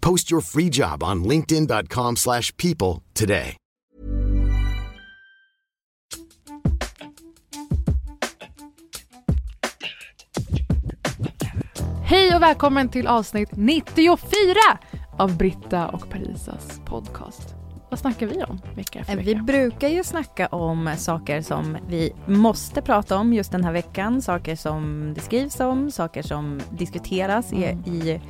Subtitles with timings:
[0.00, 3.56] Post your free job on linkedin.com/people slash people today.
[12.04, 14.18] Hej och välkommen till avsnitt 94
[15.18, 17.54] av Britta och Parisas podcast.
[17.90, 19.28] Vad snackar vi om vecka efter vecka?
[19.28, 24.22] Vi brukar ju snacka om saker som vi måste prata om just den här veckan,
[24.22, 27.78] saker som det skrivs om, saker som diskuteras i, Mm.
[27.94, 28.20] i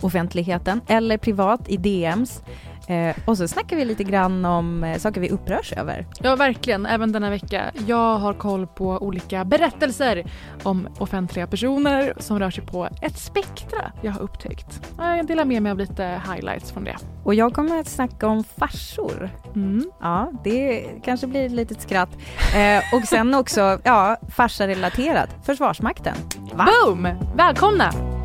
[0.00, 2.42] offentligheten eller privat i DMs.
[2.88, 6.06] Eh, och så snackar vi lite grann om eh, saker vi upprörs över.
[6.22, 6.86] Ja, verkligen.
[6.86, 7.64] Även denna vecka.
[7.86, 10.24] Jag har koll på olika berättelser
[10.62, 14.80] om offentliga personer som rör sig på ett spektra jag har upptäckt.
[14.98, 16.96] Jag delar med mig av lite highlights från det.
[17.24, 19.30] Och jag kommer att snacka om farsor.
[19.54, 19.90] Mm.
[20.00, 22.10] Ja, det kanske blir ett litet skratt.
[22.56, 26.14] Eh, och sen också, ja, farsarelaterat, Försvarsmakten.
[26.54, 26.68] Va?
[26.84, 27.08] Boom!
[27.36, 28.15] Välkomna!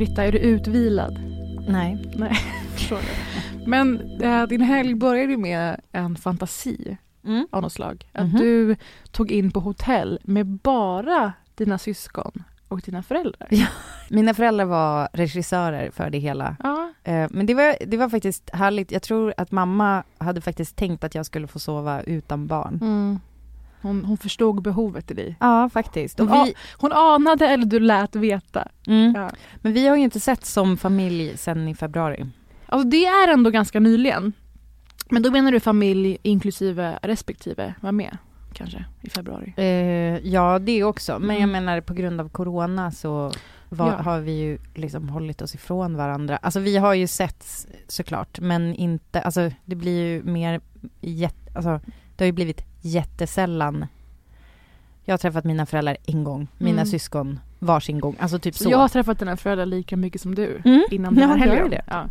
[0.00, 1.18] Britta, är du utvilad?
[1.68, 2.04] Nej.
[2.16, 2.36] Nej,
[2.88, 3.66] det.
[3.66, 7.46] Men eh, din helg började med en fantasi Mm.
[7.52, 8.10] av något slag.
[8.12, 8.38] Att Mhm.
[8.38, 8.76] du
[9.10, 13.48] tog in på hotell med bara dina syskon och dina föräldrar.
[13.50, 13.66] Ja.
[14.10, 16.56] Mina föräldrar var regissörer för det hela.
[16.62, 16.92] Ja.
[17.04, 18.92] Eh, Men det var, det var faktiskt härligt.
[18.92, 22.78] Jag tror att mamma hade faktiskt tänkt att jag skulle få sova utan barn.
[22.82, 23.20] Mm.
[23.82, 25.36] Hon, hon förstod behovet i dig.
[25.40, 26.20] Ja, faktiskt.
[26.20, 28.68] Och Hon, vi, hon anade eller du lät veta.
[28.86, 29.12] mm.
[29.16, 29.30] Ja.
[29.56, 32.26] Men vi har ju inte sett som familj sedan i februari.
[32.66, 34.32] Alltså det är ändå ganska nyligen.
[35.10, 38.18] Men då menar du familj inklusive respektive var med
[38.52, 39.54] kanske i februari?
[39.56, 41.18] Eh, ja, det också.
[41.18, 41.50] Men jag Mm.
[41.64, 43.32] menar på grund av corona så
[43.68, 43.96] var, Ja.
[44.02, 46.36] har vi ju liksom hållit oss ifrån varandra.
[46.36, 50.60] Alltså vi har ju sett såklart, men inte, alltså det blir ju mer
[51.00, 51.80] jätte, alltså
[52.16, 53.86] det har ju blivit jättesällan.
[55.04, 56.86] Jag har träffat mina föräldrar en gång, mina Mm.
[56.86, 58.70] syskon varsin gång, alltså typ Så så.
[58.70, 60.82] jag har träffat dina föräldrar lika mycket som du Mm.
[60.90, 61.70] innan den här helgen.
[61.70, 61.82] det.
[61.86, 62.02] Ja.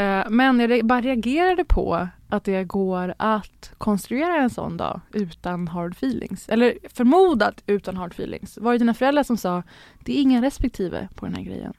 [0.00, 5.68] Eh, Men jag bara reagerade på att det går att konstruera en sån dag utan
[5.68, 6.48] hard feelings.
[6.48, 8.58] Eller förmodat utan hard feelings.
[8.58, 9.62] Var det dina föräldrar som sa
[10.04, 11.72] det är ingen respektive på den här grejen?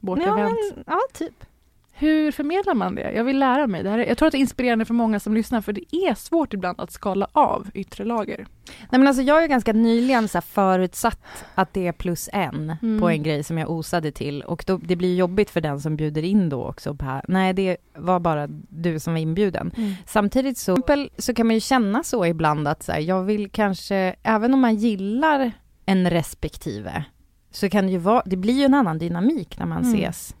[0.00, 0.50] Vårt ja,
[0.86, 1.44] ja, typ.
[1.98, 3.12] Hur förmedlar man det?
[3.12, 3.82] Jag vill lära mig.
[3.82, 5.96] Det här är, jag tror att det är inspirerande för många som lyssnar för det
[5.96, 8.46] är svårt ibland att skala av yttre lager.
[8.90, 12.76] Nej men alltså jag har ju ganska nyligen så förutsatt att det är plus en
[12.82, 13.00] Mm.
[13.00, 15.96] på en grej som jag osade till och då, det blir jobbigt för den som
[15.96, 17.20] bjuder in då också på.
[17.28, 19.72] Nej det var bara du som var inbjuden.
[20.06, 20.76] Samtidigt så,
[21.18, 24.60] så kan man ju känna så ibland att så här, jag vill kanske, även om
[24.60, 25.52] man gillar
[25.86, 27.04] en respektive,
[27.50, 29.94] så kan det ju vara, det blir ju en annan dynamik när man Mm.
[29.94, 30.34] ses.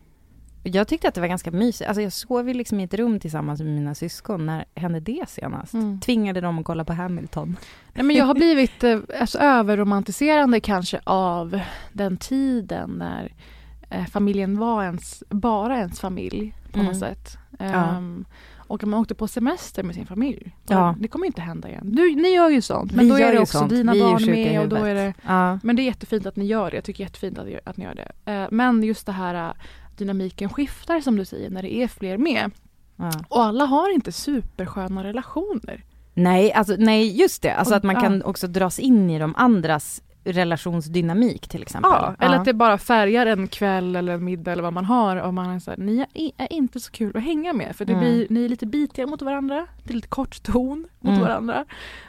[0.68, 3.20] Jag tyckte att det var ganska mysigt, alltså jag sov ju liksom i ett rum
[3.20, 5.74] tillsammans med mina syskon, när hände det senast?
[5.74, 6.00] Mm.
[6.00, 7.56] Tvingade dem att kolla på Hamilton.
[7.94, 11.60] Nej, men jag har blivit eh, alltså, överromantiserande kanske av
[11.92, 13.32] den tiden när
[13.90, 16.86] eh, familjen var ens, bara ens familj på Mm.
[16.92, 17.38] något sätt.
[17.58, 17.64] Ja.
[17.64, 18.24] Ehm,
[18.56, 20.52] och man åkte på semester med sin familj.
[20.68, 20.94] Ja.
[20.98, 21.92] Det kommer inte hända igen.
[21.96, 23.70] Du, ni gör ju sånt, men Vi då är det också sånt.
[23.70, 25.58] dina Vi barn med och då är det Ja.
[25.62, 26.76] Men det är jättefint att ni gör det.
[26.76, 28.32] Jag tycker jättefint att, att ni gör det.
[28.32, 29.54] Eh, Men just det här
[29.98, 32.50] dynamiken skiftar som du säger när det är fler med.
[32.96, 33.10] Ja.
[33.28, 35.84] Och alla har inte supersköna relationer.
[36.14, 37.54] Nej, alltså, nej, just det.
[37.54, 38.00] Alltså Och- att man ja.
[38.00, 41.90] kan också dras in i de andras relationsdynamik till exempel.
[41.92, 45.16] Ja, eller att det bara färgar en kväll eller en middag eller vad man har
[45.16, 46.06] och man är så här, ni
[46.38, 48.04] är- inte så kul att hänga med för det Mm.
[48.04, 51.20] blir, ni är lite bitiga mot varandra, det är lite kort ton mot Mm.
[51.28, 51.64] varandra.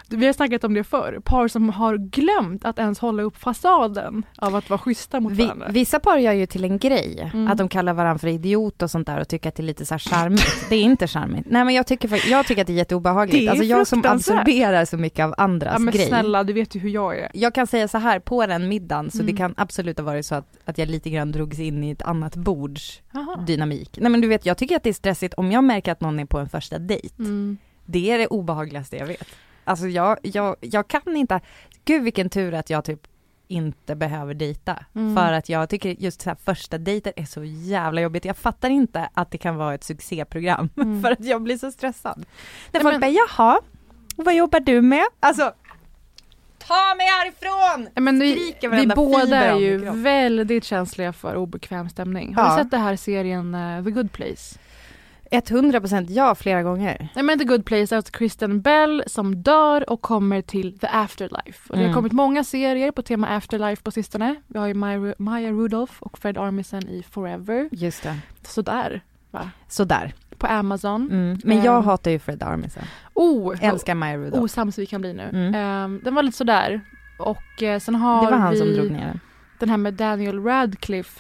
[0.10, 4.24] Vi har snackat om det förr, par som har glömt att ens hålla upp fasaden
[4.38, 5.68] av att vara schyssta mot Vi, varandra.
[5.70, 7.48] vissa par gör ju till en grej Mm.
[7.52, 9.86] att de kallar varandra för idiot och sånt där och tycker att det är lite
[9.86, 10.66] så här charmigt.
[10.70, 11.46] det är inte charmigt.
[11.50, 13.38] Nej men jag tycker, jag tycker att det är jätteobehagligt.
[13.38, 16.08] Det är alltså jag som absorberar så mycket av andras ja, men grej.
[16.08, 17.32] snälla, du vet ju hur jag är.
[17.34, 19.26] Jag kan säga så här på den middagen så Mm.
[19.32, 22.02] det kan absolut ha varit så att, att jag lite grann drogs in i ett
[22.02, 23.02] annat bords
[23.48, 23.98] dynamik.
[24.02, 26.20] Nej men du vet jag tycker att det är stressigt om jag märker att någon
[26.20, 27.16] är på en första dejt.
[27.20, 27.58] Mm.
[27.86, 29.28] Det är det obehagligaste jag vet.
[29.64, 31.40] Alltså jag, jag, jag kan inte,
[31.86, 33.00] gud vilken tur att jag typ
[33.50, 34.86] inte behöver dejta.
[34.96, 35.16] Mm.
[35.16, 38.26] För att jag tycker just så här första dejter är så jävla jobbigt.
[38.26, 41.02] Jag fattar inte att det kan vara ett succéprogram Mm.
[41.02, 42.26] för att jag blir så stressad.
[42.72, 43.60] När folk men- bara jaha,
[44.16, 45.06] vad jobbar du med?
[45.20, 45.52] Alltså,
[46.68, 47.90] ta mig härifrån!
[47.96, 52.36] Ja, Men vi, Skriker vi båda fiber är ju väldigt känsliga för obekväm stämning.
[52.36, 52.58] Har Ja.
[52.58, 54.60] du sett det här serien eh, The Good Place?
[55.32, 57.08] 100% ja flera gånger.
[57.16, 60.88] Nej men The Good Place är alltså Kristen Bell som dör och kommer till The
[60.88, 61.70] Afterlife.
[61.70, 61.94] Och det har Mm.
[61.96, 64.36] kommit många serier på tema Afterlife på sistone.
[64.48, 67.70] Vi har ju Maya, Maya Rudolph och Fred Armisen i Forever.
[67.72, 68.18] Just det.
[68.44, 69.02] Sådär.
[69.68, 70.14] Sådär.
[70.38, 71.10] På Amazon.
[71.12, 71.40] Mm.
[71.44, 71.84] Men jag Ehm.
[71.86, 72.84] hatar ju Fred Armisen.
[73.18, 74.44] Oh, Älskar Maya Rudolph.
[74.44, 75.24] osams vi kan bli nu.
[75.34, 75.56] Mm.
[75.56, 76.82] Ehm, den var lite sådär.
[77.20, 79.20] Och eh, sen har det var han vi som drog ner den.
[79.60, 81.20] den här med Daniel Radcliffe.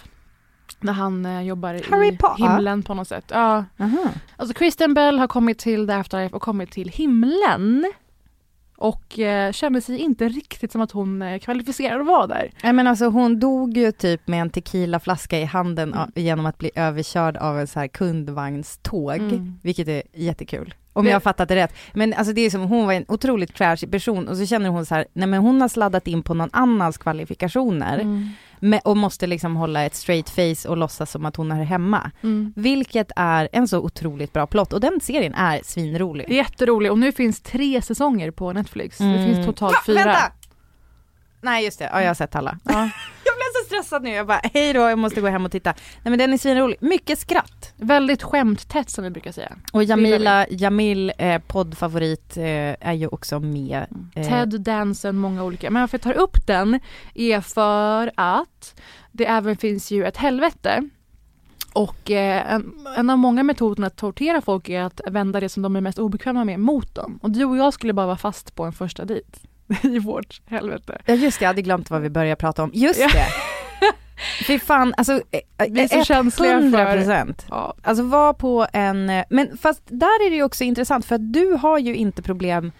[0.79, 2.43] När han eh, jobbar Harry i Potter?
[2.47, 3.25] himlen på något sätt.
[3.27, 3.65] Ja.
[3.79, 4.09] Aha.
[4.37, 7.91] Alltså Kristen Bell har kommit till The Afterlife och kommit till himlen.
[8.77, 12.51] Och eh, kände sig inte riktigt som att hon eh, kvalificerade att vara där.
[12.63, 16.09] Nej men alltså hon dog ju typ med en tequilaflaska i handen Mm.
[16.15, 19.59] genom att bli överkörd av en så här kundvagnståg, Mm.
[19.63, 20.73] vilket är jättekul.
[20.97, 21.73] Om Det- jag har fattat det rätt.
[21.93, 24.85] Men alltså det är som, hon var en otroligt trashig person och så känner hon
[24.85, 28.29] så här, nej men hon har sladdat in på någon annans kvalifikationer Mm.
[28.59, 32.11] med, och måste liksom hålla ett straight face och låtsas som att hon är hemma.
[32.23, 32.53] Mm.
[32.55, 36.25] Vilket är en så otroligt bra plott och den serien är svinrolig.
[36.27, 38.97] Det är jätteroligt och nu finns tre säsonger på Netflix.
[38.97, 39.25] Det Mm.
[39.33, 39.81] finns totalt Va?
[39.85, 40.03] fyra.
[40.05, 40.31] Vänta!
[41.41, 42.57] Nej just det, ja, jag har sett alla.
[42.63, 42.89] Ja.
[43.87, 45.69] Stressad nu, jag bara hej då, jag måste gå hem och titta.
[46.03, 47.73] Nej men den är svinrolig, mycket skratt.
[47.75, 49.51] Väldigt skämttätt som vi brukar säga.
[49.73, 52.43] Och Jamila, Jamil, eh, poddfavorit, eh,
[52.87, 53.85] är ju också med.
[54.15, 55.69] Eh, Ted Danson, många olika.
[55.71, 56.79] Men varför jag tar upp den
[57.13, 58.81] är för att
[59.11, 60.89] det även finns ju ett helvete.
[61.73, 65.63] Och eh, en, en av många metoderna att tortera folk är att vända det som
[65.63, 67.19] de är mest obekväma med mot dem.
[67.21, 69.39] Och du och jag skulle bara vara fast på en första dejt
[69.81, 71.01] i vårt helvete.
[71.05, 72.71] Ja just det, jag hade glömt vad vi började prata om.
[72.73, 73.07] Just Ja.
[73.13, 73.25] det!
[74.47, 77.45] Fy fan, alltså eh, Vi är så känsliga för- 100%.
[77.49, 77.73] Ja.
[77.83, 81.33] Alltså var på en, eh, men fast där är det ju också intressant för att
[81.33, 82.71] du har ju inte problem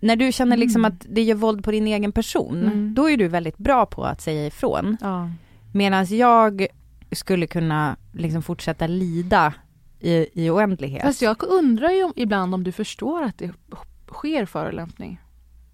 [0.00, 0.92] när du känner liksom Mm.
[0.92, 2.94] att det gör våld på din egen person, Mm.
[2.94, 4.96] då är du väldigt bra på att säga ifrån.
[5.00, 5.30] Ja.
[5.74, 6.66] Medan jag
[7.12, 9.52] skulle kunna liksom fortsätta lida
[10.00, 11.02] i, i oändlighet.
[11.02, 13.50] Fast jag undrar ju om, ibland om du förstår att det
[14.12, 15.20] sker förolämpning.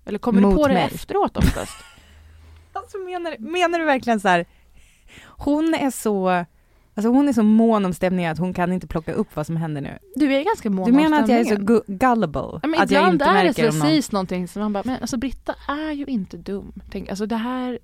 [0.04, 0.90] Eller kommer Mot du på det mig.
[0.94, 1.76] efteråt oftast?
[2.72, 4.44] Alltså menar, menar du verkligen så här,
[5.44, 6.28] hon är så,
[6.94, 9.56] alltså hon är så mån om stämningen att hon kan inte plocka upp vad som
[9.56, 9.98] händer nu.
[10.14, 12.58] Du är ganska mån Du om menar att jag är så gu- gullible?
[12.62, 13.72] Ja, men att jag inte är det så någon...
[13.72, 16.72] sägs någonting som man bara, men alltså Britta är ju inte dum.
[16.90, 17.78] Tänk, alltså det här...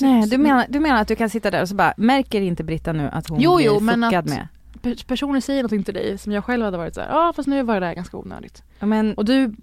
[0.00, 2.64] Nej, du menar, du menar att du kan sitta där och så bara, märker inte
[2.64, 4.48] Britta nu att hon Jo, blir jo, men att- med?
[4.82, 7.32] pe- personer säger någonting till dig som jag själv hade varit så här, ja ah,
[7.32, 8.62] fast nu var det där ganska onödigt.
[8.78, 9.54] Ja, men, Och du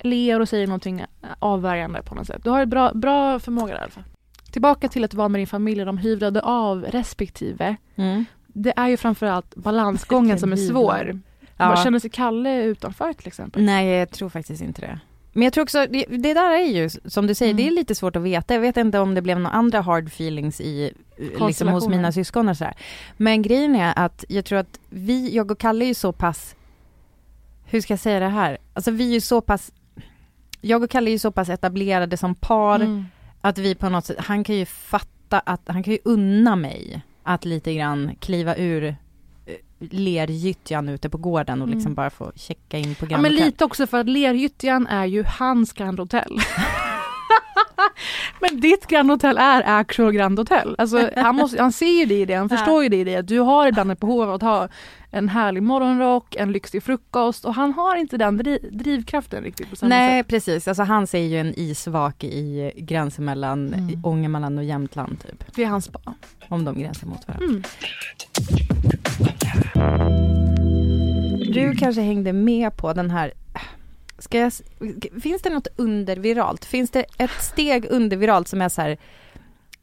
[0.00, 1.04] ler och säger någonting
[1.38, 2.44] avvärjande på något sätt.
[2.44, 4.04] Du har ett bra, bra förmåga där i alla fall.
[4.50, 7.76] Tillbaka till att vara med din familj och de hyvlade av respektive.
[7.96, 8.24] mm.
[8.52, 11.20] Det är ju framförallt balansgången som är svår.
[11.56, 11.76] Ja.
[11.76, 13.62] Känner sig Kalle utanför till exempel?
[13.62, 15.00] Nej, jag tror faktiskt inte det.
[15.32, 17.64] Men jag tror också, det, det där är ju som du säger, Mm.
[17.64, 18.54] det är lite svårt att veta.
[18.54, 20.92] Jag vet inte om det blev några andra hard feelings i,
[21.46, 22.74] liksom hos mina syskon och sådär.
[23.16, 26.54] Men grejen är att jag tror att vi, jag och Kalle är ju så pass,
[27.64, 28.58] hur ska jag säga det här?
[28.74, 29.72] Alltså vi är ju så pass,
[30.60, 33.04] jag och Kalle är ju så pass etablerade som par Mm.
[33.40, 37.02] Att vi på något sätt, han kan ju fatta att, han kan ju unna mig
[37.22, 38.94] att lite grann kliva ur eh,
[39.90, 41.94] lergyttjan ute på gården och liksom Mm.
[41.94, 43.46] bara få checka in på Ja Grand men Hotel.
[43.46, 46.36] lite också för att Lergyttjan är ju hans Grand Hotel.
[48.40, 50.74] men ditt Grand Hotel är actual Grand Hotel.
[50.78, 52.56] Alltså, han, måste, han ser ju det i det, han Ja.
[52.56, 53.22] förstår ju det i det.
[53.22, 54.68] Du har ibland ett behov av att ha
[55.10, 59.76] en härlig morgonrock, en lyxig frukost och han har inte den dri- drivkraften riktigt på
[59.76, 60.28] samma Nej sätt.
[60.28, 64.04] precis, alltså han ser ju en isvak i gränsen mellan Mm.
[64.04, 65.44] Ångermanland och Jämtland typ.
[65.54, 66.14] Det är hans spa.
[66.48, 67.46] Om de gränsar mot varandra.
[67.46, 67.62] Mm.
[71.52, 73.32] Du kanske hängde med på den här
[74.20, 74.52] Ska jag,
[75.22, 76.64] finns det något underviralt?
[76.64, 78.98] Finns det ett steg underviralt som är så här,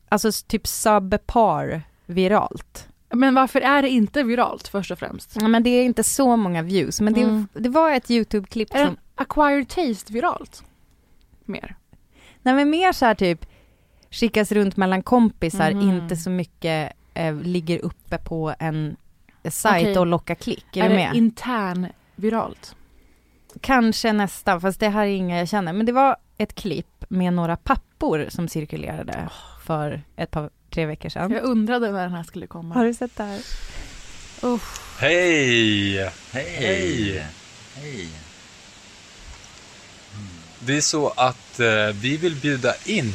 [0.10, 2.88] alltså typ subpar viralt?
[3.10, 5.38] Men varför är det inte viralt först och främst?
[5.42, 7.48] Ja, men det är inte så många views, men det, Mm.
[7.54, 10.64] det var ett YouTube-klipp Är som, det acquired taste viralt?
[11.46, 11.76] Mer?
[12.42, 13.46] nej men mer så här typ
[14.12, 15.82] skickas runt mellan kompisar, Mhm.
[15.90, 18.96] inte så mycket eh, ligger uppe på en
[19.50, 20.00] sajt Okej.
[20.00, 20.78] och lockar klick.
[20.78, 21.16] Är, är du det med?
[21.16, 22.76] intern viralt?
[23.62, 25.74] Kanske nästan, fast det här är inga jag känner.
[25.74, 29.30] Men det var ett klipp med några pappor som cirkulerade
[29.66, 31.32] för ett par, tre veckor sedan.
[31.32, 32.76] Jag undrade när den här skulle komma.
[32.76, 33.42] Har du sett det här?
[34.98, 36.12] Hej!
[36.32, 37.26] Hej!
[37.76, 38.10] Hej!
[40.60, 43.14] Det är så att eh, vi vill bjuda in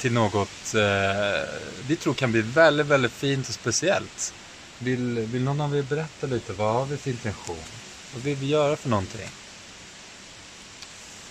[0.00, 1.48] till något eh,
[1.86, 4.34] vi tror kan bli väldigt, väldigt fint och speciellt.
[4.78, 6.52] Vill, vill någon av er berätta lite?
[6.52, 7.56] Vad har vi för intention?
[8.14, 9.28] Vad vill vi göra för någonting?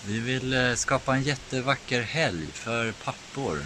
[0.06, 3.60] Vi vill eh, skapa en jättevacker helg för pappor.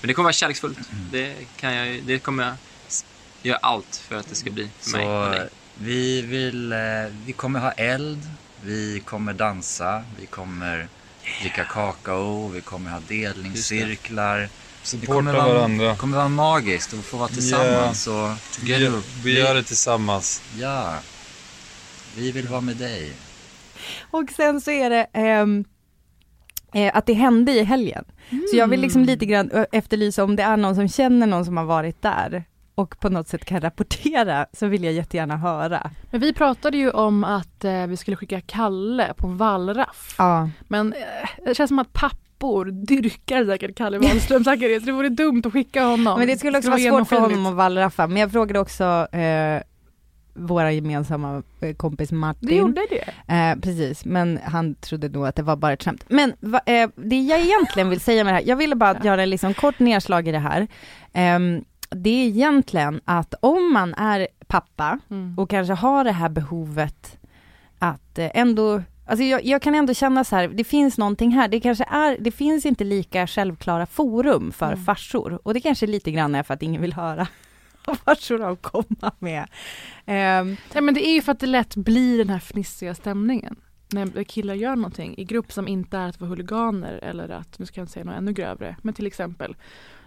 [0.00, 0.78] Men det kommer vara kärleksfullt.
[1.12, 2.54] Det, kan jag, ju- det kommer jag
[3.42, 5.48] göra allt för att det ska bli för mig och Så dig.
[5.78, 6.78] vi vill, eh,
[7.26, 8.18] vi kommer ha eld,
[8.64, 10.88] vi kommer dansa, vi kommer
[11.40, 14.38] dricka kakao, vi kommer ha delningscirklar.
[14.38, 14.48] Det
[14.82, 15.96] Supporta kommer vara, varandra.
[15.96, 19.02] kommer vara magiskt att få vara tillsammans och Vi, together.
[19.24, 20.42] vi gör det tillsammans.
[20.58, 20.98] Ja.
[22.16, 23.12] Vi vill vara med dig.
[24.10, 25.64] Och sen så är det ehm,
[26.72, 28.04] eh, att det hände i helgen.
[28.50, 31.56] Så jag vill liksom lite grann efterlysa om det är någon som känner någon som
[31.56, 32.44] har varit där
[32.80, 35.90] och på något sätt kan rapportera så vill jag jättegärna höra.
[36.10, 40.14] Men vi pratade ju om att eh, vi skulle skicka Kalle på wallraff.
[40.18, 40.50] Ja.
[40.68, 41.00] Men eh,
[41.44, 45.84] det känns som att pappor dyrkar säkert Kalle Wahlström så det vore dumt att skicka
[45.84, 46.18] honom.
[46.18, 48.06] Men det skulle också vara vara svårt för honom att wallraffa.
[48.06, 49.62] Men jag frågade också eh,
[50.46, 52.48] våra gemensamma eh, kompis Martin.
[52.48, 53.34] Det gjorde det.
[53.34, 56.04] Eh, precis, men han trodde nog att det var bara ett skämt.
[56.08, 59.24] Men va, eh, det jag egentligen vill säga med det här, jag ville bara göra
[59.24, 60.66] liksom kort nedslag i det här.
[61.12, 65.38] Ehm, det är egentligen att om man är pappa Mm.
[65.38, 67.18] och kanske har det här behovet
[67.78, 71.48] att eh, ändå Alltså jag, jag kan ändå känna så här, det finns någonting här,
[71.48, 74.84] det kanske är, det finns inte lika självklara forum för Mm.
[74.84, 75.40] farsor.
[75.42, 77.26] Och det kanske lite grann är för att ingen vill höra
[78.04, 78.18] vad
[78.52, 79.42] att komma med.
[80.06, 83.56] Um, Nej, men det är ju för att det lätt blir den här fnissiga stämningen.
[83.92, 87.66] När killar gör någonting i grupp som inte är att vara huliganer eller att, nu
[87.66, 89.56] ska jag inte säga något ännu grövre, men till exempel.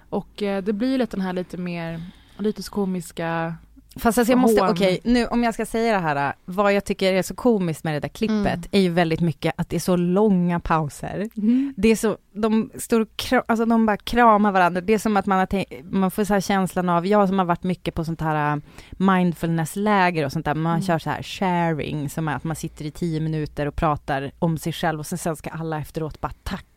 [0.10, 2.02] Och eh, det blir ju lätt den här lite mer,
[2.38, 3.56] lite komiska,
[3.96, 7.14] Fast alltså jag måste, okej, nu om jag ska säga det här, vad jag tycker
[7.14, 8.62] är så komiskt med det där klippet Mm.
[8.72, 11.30] är ju väldigt mycket att det är så långa pauser.
[11.76, 14.82] Det är så, de står och alltså de bara kramar varandra.
[14.82, 17.40] Det är som att man har tänkt, man får så här känslan av, jag som
[17.40, 18.62] har varit mycket på sånt här äh,
[18.98, 20.84] mindfulness-läger och sånt där, man Mm.
[20.86, 24.58] kör så här sharing, som är att man sitter i tio minuter och pratar om
[24.58, 26.32] sig själv och sen, sen ska alla efteråt bara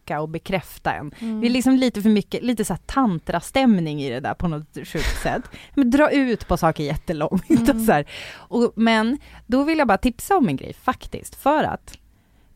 [0.06, 1.12] tacka och bekräfta en.
[1.18, 1.40] Mm.
[1.40, 4.74] Det är liksom lite för mycket, lite så här tantrastämning i det där på något
[4.74, 5.42] sjukt sätt.
[5.74, 7.86] Men dra ut på saker jättelångt och Mm.
[7.86, 8.04] så här.
[8.36, 11.98] Och, men då vill jag bara tipsa om en grej faktiskt, för att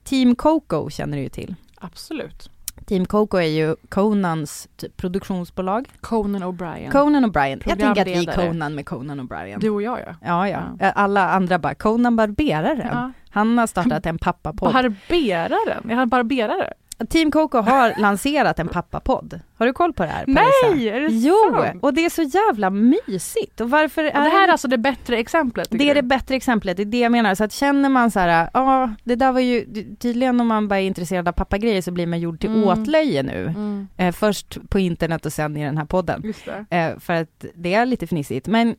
[0.04, 1.54] Team Coco känner du ju till.
[1.80, 2.50] Absolut.
[2.86, 5.88] Team Coco är ju Conans typ, produktionsbolag.
[6.00, 6.90] Conan O'Brien.
[6.90, 7.60] Conan och Brian.
[7.66, 8.32] Jag tänker att vi är.
[8.48, 9.60] Conan med Conan och Brian.
[9.60, 10.14] Du och jag ja.
[10.24, 10.48] Ja,
[10.80, 10.90] ja.
[10.92, 12.88] Alla andra bara, Conan Barberaren.
[12.92, 13.12] ja.
[13.32, 14.72] Han har startat en pappapodd.
[14.72, 15.86] Barberaren?
[15.90, 16.72] Jag har barberare?
[17.08, 19.40] Team Coco har lanserat en pappapodd.
[19.56, 20.24] Har du koll på det här?
[20.24, 20.74] Parisa?
[20.76, 21.82] Nej, är det Jo, sant?
[21.82, 23.60] och det är så jävla mysigt.
[23.60, 25.68] Och varför är Och det här är alltså det bättre exemplet?
[25.70, 26.08] det är det du?
[26.08, 27.34] bättre exemplet, det är det jag menar.
[27.34, 29.64] Så att känner man så här, ja, det där var ju
[29.98, 32.64] tydligen om man bara är intresserad av pappagrejer så blir man gjord till Mm.
[32.68, 33.44] åtlöje nu.
[33.46, 36.32] Mm, Eh, först på internet och sen i den här podden.
[36.68, 36.76] det.
[36.76, 38.46] Eh, för att det är lite fnissigt.
[38.46, 38.76] Men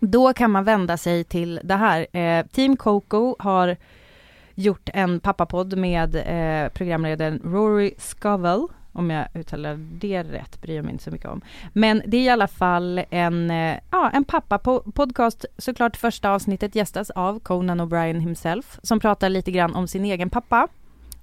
[0.00, 2.16] då kan man vända sig till det här.
[2.16, 3.76] Eh, Team Coco har
[4.54, 8.66] gjort en pappapodd med eh, programledaren Rory Scovel.
[8.94, 11.40] Om jag uttalar det rätt bryr jag mig inte så mycket om.
[11.72, 15.44] Men det är i alla fall en, eh, ja, en pappa-podcast.
[15.58, 18.78] Såklart första avsnittet gästas av Conan O'Brien himself.
[18.82, 20.68] Som pratar lite grann om sin egen pappa.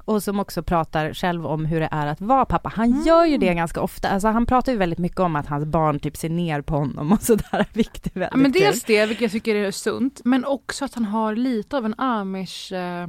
[0.10, 2.72] Och som också pratar själv om hur det är att vara pappa.
[2.76, 4.10] Han gör ju det ganska ofta.
[4.10, 7.12] Alltså han pratar ju väldigt mycket om att hans barn typ ser ner på honom
[7.12, 7.66] och sådär.
[7.74, 8.62] Vilket är väldigt Ja, men kul.
[8.62, 11.96] dels det, vilket jag tycker är sunt, men också att han har lite av en
[11.98, 13.08] amish, eh,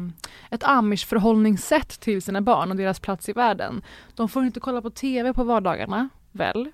[0.50, 3.82] ett amish förhållningssätt till sina barn och deras plats i världen.
[4.14, 6.70] De får inte kolla på TV på vardagarna, väl?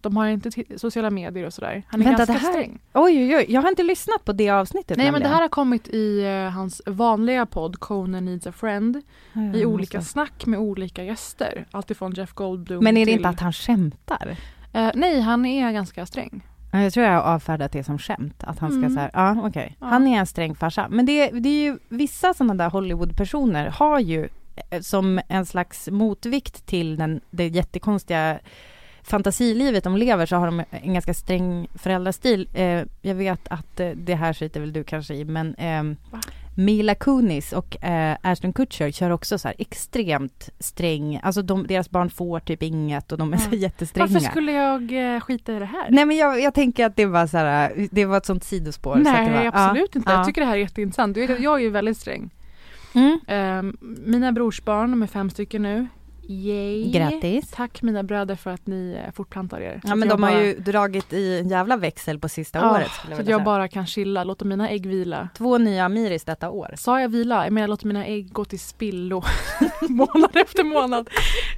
[0.00, 1.82] De har inte sociala medier och sådär.
[1.88, 2.78] Han är Vänta, ganska det här- sträng.
[2.94, 3.46] Oj, oj, oj.
[3.48, 5.32] Jag har inte lyssnat på det avsnittet Nej men det nämligen.
[5.34, 9.02] här har kommit i eh, hans vanliga podd Conan Needs a Friend
[9.32, 11.66] Mm, i måste- olika snack med olika gäster.
[11.70, 13.14] Alltifrån Jeff Goldblum Men är det till...
[13.14, 14.36] inte att han skämtar?
[14.72, 16.42] Eh, nej, han är ganska sträng.
[16.72, 18.94] Ja, Jag tror jag har avfärdat det som skämt, att han ska Mm.
[18.94, 19.86] säga, ja okej, Ja.
[19.86, 20.86] han är en sträng farsa.
[20.90, 24.28] Men det, det är ju, vissa sådana där Hollywood-personer har ju
[24.70, 28.38] eh, som en slags motvikt till den, det jättekonstiga
[29.10, 32.48] fantasilivet de lever så har de en ganska sträng föräldrastil.
[32.54, 36.20] Eh, jag vet att eh, det här skiter väl du kanske i men ehm, Va?
[36.56, 41.90] Mila Kunis och eh, Ashton Kutcher kör också så här extremt sträng, alltså de, deras
[41.90, 43.56] barn får typ inget och de är så Ja.
[43.56, 44.06] jättestränga.
[44.06, 45.86] Varför skulle jag eh, skita i det här?
[45.90, 48.94] Nej men jag, jag tänker att det var så här, det var ett sånt sidospår.
[48.94, 50.10] så Nej, det var, absolut inte.
[50.10, 50.16] ja.
[50.16, 51.16] Jag tycker det här är jätteintressant.
[51.16, 52.30] Jag är ju väldigt sträng.
[52.94, 53.20] Mm.
[53.26, 53.72] Eh,
[54.06, 55.86] mina brorsbarn, de är fem stycken nu.
[56.30, 56.90] Yay.
[56.90, 57.50] Grattis.
[57.50, 59.80] Tack mina bröder för att ni eh, fortplantar er.
[59.84, 62.90] Ja men de har bara- ju dragit i en jävla växel på sista Ja, året
[62.90, 63.38] Så att jag säga.
[63.38, 65.28] bara kan chilla, låta mina ägg vila.
[65.36, 66.74] Två nya Amiris detta år.
[66.76, 67.44] Sa jag vila?
[67.44, 69.22] Jag menar låta mina ägg gå till spillo
[69.88, 71.08] månad efter månad.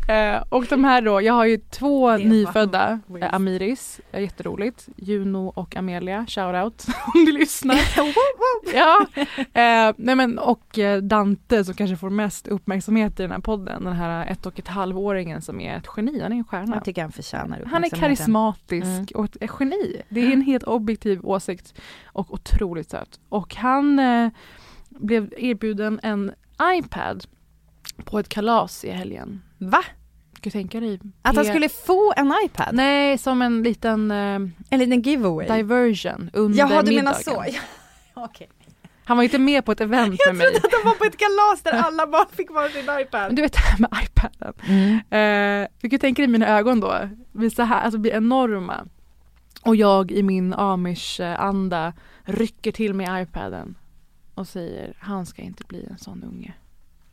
[0.09, 4.89] Eh, och de här då, jag har ju två nyfödda eh, Amiris, eh, jätteroligt.
[4.97, 7.77] Juno och Amelia, shoutout om du lyssnar.
[8.75, 9.07] ja.
[9.61, 13.85] eh, nej men, och eh, Dante som kanske får mest uppmärksamhet i den här podden,
[13.85, 16.77] den här ett och ett halvåringen som är ett geni, han är en stjärna.
[16.77, 19.07] Jag tycker han förtjänar Han är karismatisk Mm.
[19.15, 20.03] och ett ett geni.
[20.09, 21.75] Det är en helt objektiv åsikt
[22.05, 23.21] och otroligt söt.
[23.29, 24.31] Och han eh,
[24.89, 26.33] blev erbjuden en
[26.79, 27.25] iPad
[28.05, 29.43] på ett kalas i helgen.
[29.59, 29.85] Va?
[30.41, 31.01] Du tänka dig?
[31.23, 32.69] Att han skulle få en iPad?
[32.73, 34.17] Nej, som en liten eh,
[34.71, 35.47] En liten giveaway?
[35.57, 36.95] diversion under Jaha du middagen.
[36.97, 37.45] menar så?
[38.15, 38.49] Ja, Okej.
[39.11, 40.47] Han var inte med på ett event med mig.
[40.57, 43.27] att de var på ett kalas där alla barn fick varsin iPad.
[43.27, 44.55] Men du vet det här med iPaden.
[44.69, 45.63] Mm.
[45.63, 46.95] Eh, du kan tänka dig mina ögon då,
[47.33, 48.87] blir så här, alltså blir enorma.
[49.63, 51.93] Och jag i min amish-anda
[52.25, 53.75] rycker till mig iPaden
[54.35, 56.55] och säger han ska inte bli en sån unge.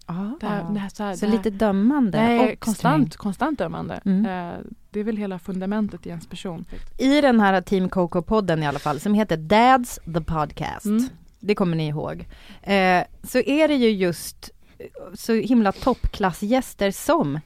[0.05, 0.37] Ah.
[0.39, 3.59] Det här, det här, så här, Så det här, lite dömande Nej, och konstant, konstant
[3.59, 4.01] dömande.
[4.05, 4.25] Mm.
[4.25, 6.65] Eh, det är väl hela fundamentet i ens person.
[6.97, 11.09] I den här Team Coco-podden i alla fall, som heter Dads the Podcast, Mm.
[11.39, 12.25] Det kommer ni ihåg,
[12.63, 17.39] eh, så är det ju just eh, så himla toppklassgäster som,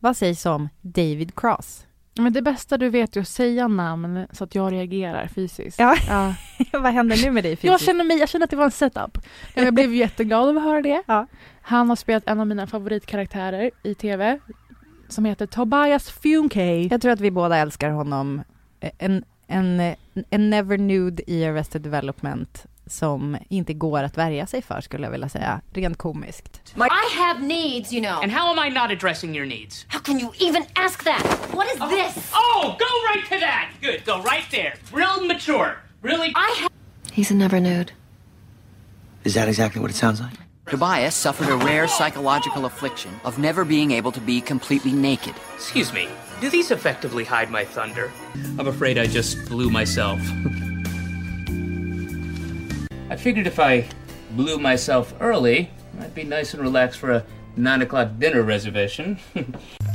[0.00, 1.86] vad sägs om David Cross?
[2.18, 5.78] Men det bästa du vet är att säga namn så att jag reagerar fysiskt.
[5.78, 5.96] Ja.
[6.08, 6.34] Ja.
[6.80, 7.84] vad händer nu med dig Jag fysiskt?
[7.84, 9.18] känner mig, jag känner att det var en setup.
[9.54, 11.02] Jag blev jätteglad av att höra det.
[11.06, 11.26] Ja.
[11.62, 14.38] Han har spelat en av mina favoritkaraktärer i tv
[15.08, 16.76] som heter Tobias Funke.
[16.90, 18.42] Jag tror att vi båda älskar honom.
[18.80, 19.94] Eh, En, en, eh,
[20.30, 25.10] en never nude i Arrested Development som inte går att värja sig för skulle jag
[25.10, 26.60] vilja säga, rent komiskt.
[26.76, 28.22] I have needs, you know.
[28.22, 29.86] And how am I not addressing your needs?
[29.88, 31.22] How can you even ask that?
[31.52, 32.32] What is oh, this?
[32.34, 33.70] Oh, go right to that.
[33.80, 34.74] Good, go right there.
[34.92, 35.76] Real mature.
[36.02, 36.32] Really.
[36.34, 36.70] I have.
[37.12, 37.92] He's a never nude.
[39.24, 40.34] Is that exactly what it sounds like?
[40.66, 45.34] Tobias suffered a rare psychological affliction of never being able to be completely naked.
[45.54, 46.08] Excuse me.
[46.40, 48.10] Do these effectively hide my thunder?
[48.58, 50.20] I'm afraid I just blew myself.
[53.14, 53.86] I figured if I
[54.30, 57.22] blew myself early, I'd be nice and relaxed for a
[57.56, 59.18] nine o'clock dinner reservation.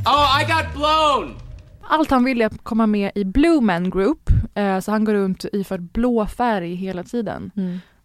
[0.05, 1.36] oh, I got blown!
[1.82, 5.13] Allt han ville är att komma med i Blue Man Group, eh, så han går
[5.13, 7.51] runt iförd blå färg hela tiden.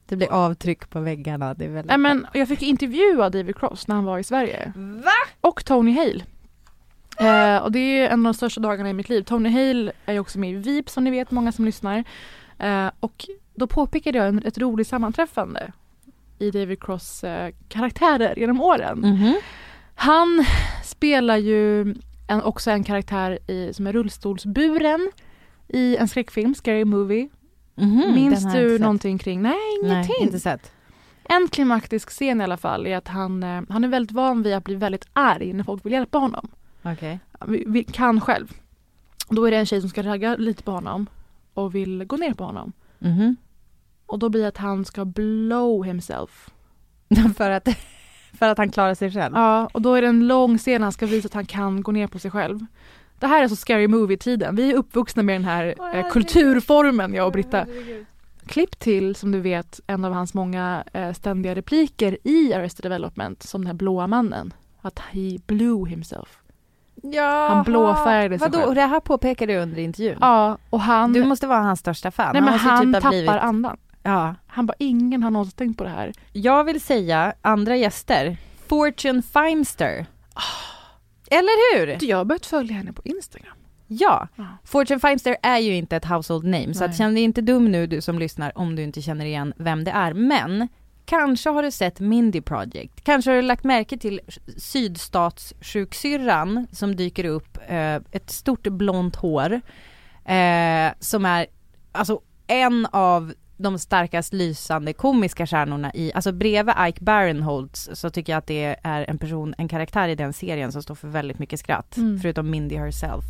[0.06, 1.54] Det blir avtryck på väggarna.
[1.54, 4.72] Det är väldigt Nej, men jag fick intervjua David Cross när han var i Sverige.
[4.76, 5.10] Va?
[5.40, 6.24] Och Tony Hale.
[7.18, 9.22] Eh, och det är en av de största dagarna i mitt liv.
[9.22, 12.04] Tony Hale är ju också med i VIP som ni vet, många som lyssnar.
[12.58, 15.72] Eh, och då påpekade jag ett roligt sammanträffande
[16.38, 18.98] i David Cross eh, karaktärer genom åren.
[18.98, 19.34] Mhm.
[19.94, 20.44] Han
[20.84, 21.80] spelar ju
[22.28, 25.10] en, också en karaktär i, som är rullstolsburen
[25.68, 27.28] i en skräckfilm, Scary Movie.
[28.14, 29.42] Minns den har jag du någonting kring?
[29.42, 30.14] Nej, ingenting.
[30.18, 30.72] Nej, inte sett.
[31.24, 34.54] En klimaktisk scen i alla fall är att han, eh, han är väldigt van vid
[34.54, 36.48] att bli väldigt arg när folk vill hjälpa honom.
[36.82, 37.18] Okej.
[37.46, 38.52] Vi, vi kan själv.
[39.28, 41.06] Då är det en tjej som ska ragga lite på honom
[41.54, 42.72] och vill gå ner på honom.
[42.98, 43.36] Mhm.
[44.14, 46.50] Och då blir det att han ska blow himself.
[47.36, 47.68] för, att,
[48.38, 49.34] för att han klarar sig själv?
[49.36, 51.92] Ja, och då är det en lång scen han ska visa att han kan gå
[51.92, 52.60] ner på sig själv.
[53.18, 54.56] Det här är så scary movie-tiden.
[54.56, 57.66] Vi är uppvuxna med den här eh, kulturformen, jag och Britta.
[58.46, 63.42] Klipp till, som du vet, en av hans många eh, ständiga repliker i Arrested Development,
[63.42, 64.54] som den här blåa mannen.
[64.80, 66.38] Att he blew himself.
[67.02, 68.68] Ja, Han blåfärgade sig Vadå, själv.
[68.68, 70.18] och det här påpekade du under intervjun?
[70.20, 71.12] Ja, och han...
[71.12, 72.30] Du måste vara hans största fan.
[72.32, 73.76] nej men måste han typ tappar blivit- andan.
[74.06, 74.34] Ja.
[74.46, 76.12] Han bara, ingen har någonsin tänkt på det här.
[76.32, 78.36] Jag vill säga andra gäster.
[78.66, 80.06] Fortune Feimster.
[81.30, 82.08] Eller hur?
[82.08, 83.56] Jag har börjat följa henne på Instagram.
[83.86, 84.28] Ja.
[84.36, 84.44] Ja.
[84.64, 86.98] Fortune Feimster är ju inte ett household name, så att Nej.
[86.98, 89.90] känn dig inte dum nu du som lyssnar om du inte känner igen vem det
[89.90, 90.14] är.
[90.14, 90.68] Men
[91.04, 93.04] kanske har du sett Mindy Project.
[93.04, 94.20] Kanske har du lagt märke till
[94.56, 99.60] sydstatssjuksyrran som dyker upp, eh, ett stort blont hår,
[100.24, 101.46] eh, som är
[101.92, 108.32] alltså en av de starkast lysande komiska stjärnorna i, alltså bredvid Ike Barinholtz så tycker
[108.32, 111.38] jag att det är en person, en karaktär i den serien som står för väldigt
[111.38, 112.18] mycket skratt, Mm.
[112.20, 113.24] förutom Mindy herself.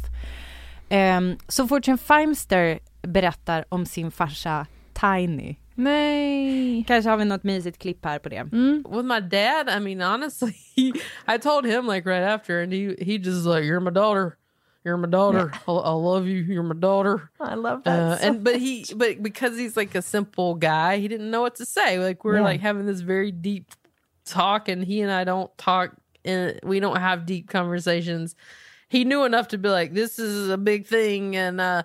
[0.90, 4.66] Um, så Fortune Feimster berättar om sin farsa
[5.00, 5.56] Tiny.
[5.74, 6.84] Nej.
[6.86, 8.36] Kanske har vi något mysigt klipp här på det.
[8.36, 8.84] Mm.
[8.90, 10.52] With my dad, I mean, honestly,
[11.34, 14.32] I told him like right after, and he he just like, "You're my daughter,
[14.84, 15.50] you're my daughter.
[15.66, 16.36] I, I love you.
[16.36, 20.54] You're my daughter." I love Uh, and but he but because he's like a simple
[20.54, 21.98] guy, he didn't know what to say.
[21.98, 22.42] Like we're Yeah.
[22.42, 23.72] like having this very deep
[24.24, 25.94] talk, and he and I don't talk,
[26.24, 28.34] and we don't have deep conversations.
[28.88, 31.82] He knew enough to be like, "This is a big thing," and uh,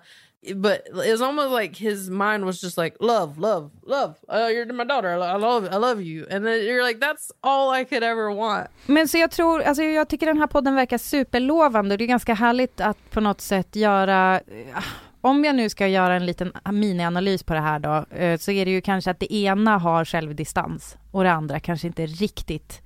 [0.54, 4.14] but it's almost like his mind was just like, "Love, love, love.
[4.28, 5.08] Uh, you're my daughter.
[5.08, 8.68] I love, I love you," and then you're like, "That's all I could ever want."
[8.86, 12.06] Men så jag tror, alltså jag tycker den här podden verkar superlovande och det är
[12.06, 14.84] ganska härligt att på något sätt göra eh,
[15.20, 18.64] om jag nu ska göra en liten minianalys på det här då, eh, så är
[18.64, 22.82] det ju kanske att det ena har självdistans och det andra kanske inte riktigt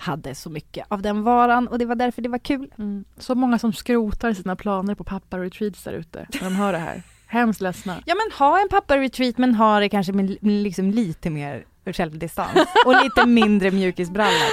[0.00, 2.72] hade så mycket av den varan och det var därför det var kul.
[2.78, 3.04] Mm.
[3.18, 7.02] Så många som skrotar sina planer på pappa-retreats där ute när de hör det här.
[7.26, 8.02] Hemskt ledsna.
[8.06, 13.04] Ja men ha en pappa-retreat men ha det kanske med liksom lite mer självdistans och
[13.04, 14.44] lite mindre mjukisbralla.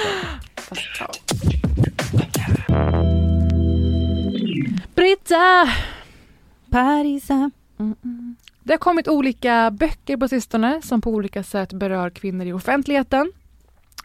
[4.94, 5.68] Britta!
[6.70, 7.50] Parisa.
[7.78, 8.36] Mm.
[8.62, 13.32] Det har kommit olika böcker på sistone som på olika sätt berör kvinnor i offentligheten.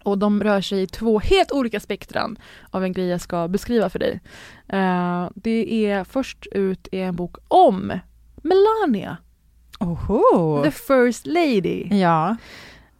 [0.04, 2.38] Och de rör sig i två helt olika spektran
[2.72, 4.20] av en grej jag ska beskriva för dig.
[4.74, 8.00] Uh, det är först ut är en bok om
[8.36, 9.18] Melania.
[9.80, 10.64] Oho.
[10.64, 11.88] The First Lady.
[12.00, 12.36] Ja.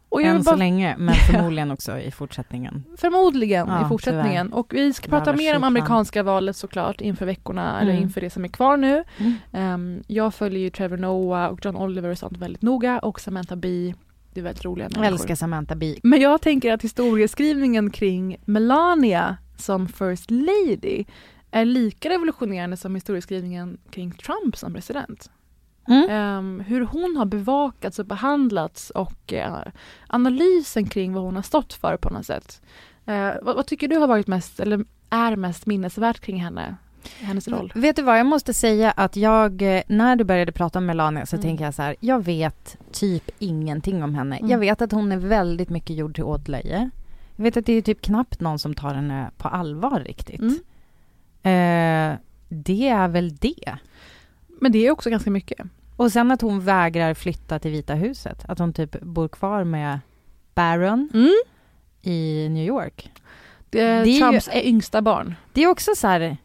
[0.08, 0.52] Och Än bara...
[0.52, 2.84] så länge, men förmodligen också i fortsättningen.
[2.96, 4.46] Förmodligen Ja, i fortsättningen.
[4.46, 4.58] tyvärr.
[4.58, 8.02] Och vi ska prata mer om amerikanska valet såklart inför veckorna, eller Mm.
[8.02, 9.04] inför det som är kvar nu.
[9.18, 9.74] Mm.
[9.74, 13.56] Um, jag följer ju Trevor Noah och John Oliver och sånt väldigt noga och Samantha
[13.56, 13.94] Bee.
[14.34, 15.12] Det är väldigt roliga Jag människor.
[15.14, 15.98] älskar Samantha Bee.
[16.02, 21.04] Men jag tänker att historieskrivningen kring Melania som First Lady
[21.50, 25.30] är lika revolutionerande som historieskrivningen kring Trump som president.
[25.88, 26.10] Mm.
[26.10, 29.58] Ehm, hur hon har bevakats och behandlats och eh,
[30.06, 32.62] analysen kring vad hon har stått för på något sätt.
[33.06, 36.76] Eh, vad, vad tycker du har varit mest, eller är mest minnesvärt kring henne?
[37.20, 37.72] Hennes roll?
[37.74, 41.26] Vet du vad, jag måste säga att jag, eh, när du började prata om Melania
[41.26, 41.42] så Mm.
[41.42, 44.36] tänker jag så här, jag vet typ ingenting om henne.
[44.36, 44.50] Mm.
[44.50, 46.90] Jag vet att hon är väldigt mycket gjord till åtlöje.
[47.36, 50.40] Jag vet att det är typ knappt någon som tar henne på allvar riktigt.
[50.40, 50.54] Mm.
[51.42, 53.76] Eh, det är väl det.
[54.60, 55.66] Men det är också ganska mycket.
[55.96, 58.44] Och sen att hon vägrar flytta till Vita huset.
[58.48, 59.98] Att hon typ bor kvar med
[60.54, 61.30] Barron Mm.
[62.02, 63.10] i New York.
[63.70, 65.34] Det är, Det är ju- Trumps yngsta barn.
[65.52, 66.36] Det är också så här,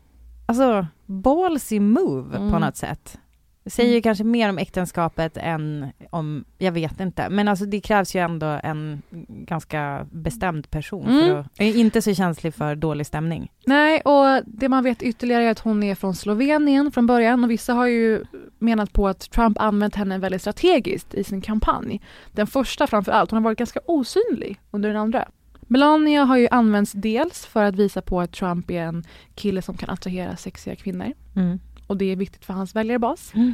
[0.49, 2.61] alltså ballsy move på Mm.
[2.61, 3.19] något sätt.
[3.63, 7.29] Det säger ju kanske mer om äktenskapet än om, jag vet inte.
[7.29, 11.39] Men alltså det krävs ju ändå en ganska bestämd person för Mm.
[11.39, 13.51] att, är inte så känslig för dålig stämning.
[13.65, 17.51] Nej, och det man vet ytterligare är att hon är från Slovenien från början och
[17.51, 18.23] vissa har ju
[18.59, 22.01] menat på att Trump använt henne väldigt strategiskt i sin kampanj.
[22.31, 25.27] Den första framför allt, hon har varit ganska osynlig under den andra.
[25.71, 29.03] Melania har ju använts dels för att visa på att Trump är en
[29.35, 31.59] kille som kan attrahera sexiga kvinnor Mm.
[31.87, 33.31] och det är viktigt för hans väljarbas.
[33.35, 33.53] Mm.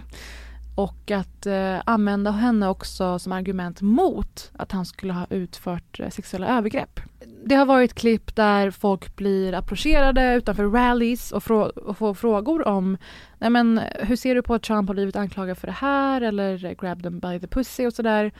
[0.75, 6.10] Och att eh, använda henne också som argument mot att han skulle ha utfört eh,
[6.10, 6.99] sexuella övergrepp.
[7.45, 12.67] Det har varit klipp där folk blir approcherade utanför rallies och, frå- och får frågor
[12.67, 12.97] om
[13.39, 16.75] Nej, men, hur ser du på att Trump har blivit anklagad för det här eller
[16.82, 18.32] grab them by the pussy och sådär.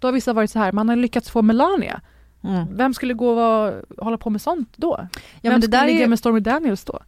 [0.00, 2.00] Då har vissa varit så här, man har lyckats få Melania.
[2.46, 2.76] Mm.
[2.76, 4.96] Vem skulle gå och vara- hålla på med sånt då?
[5.00, 5.08] Ja,
[5.42, 6.98] Vem men det skulle där är ligga med Stormy Daniels då?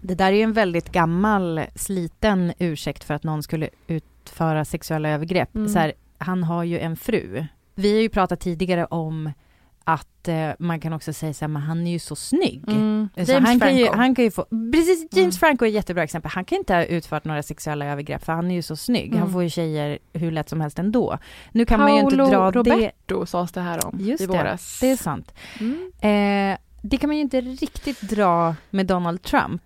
[0.00, 5.08] Det där är ju en väldigt gammal sliten ursäkt för att någon skulle utföra sexuella
[5.08, 5.54] övergrepp.
[5.54, 5.68] Mm.
[5.68, 7.44] Så här, han har ju en fru.
[7.74, 9.32] Vi har ju pratat tidigare om
[9.84, 12.64] att eh, man kan också säga så här, men han är ju så snygg.
[12.68, 13.08] Mm.
[13.14, 13.98] Så James han, kan ju, Franco.
[13.98, 15.32] han kan ju få, precis, James Mm.
[15.32, 16.30] Franco är ett jättebra exempel.
[16.34, 19.10] Han kan inte ha utfört några sexuella övergrepp för han är ju så snygg.
[19.12, 19.32] Han Mm.
[19.32, 21.18] får ju tjejer hur lätt som helst ändå.
[21.52, 22.70] Nu kan man ju inte Paolo dra det.
[22.70, 24.78] Roberto sades det här om Just i det, våras.
[24.80, 25.34] det är sant.
[25.60, 25.92] Mm.
[26.52, 29.62] Eh, det kan man ju inte riktigt dra med Donald Trump.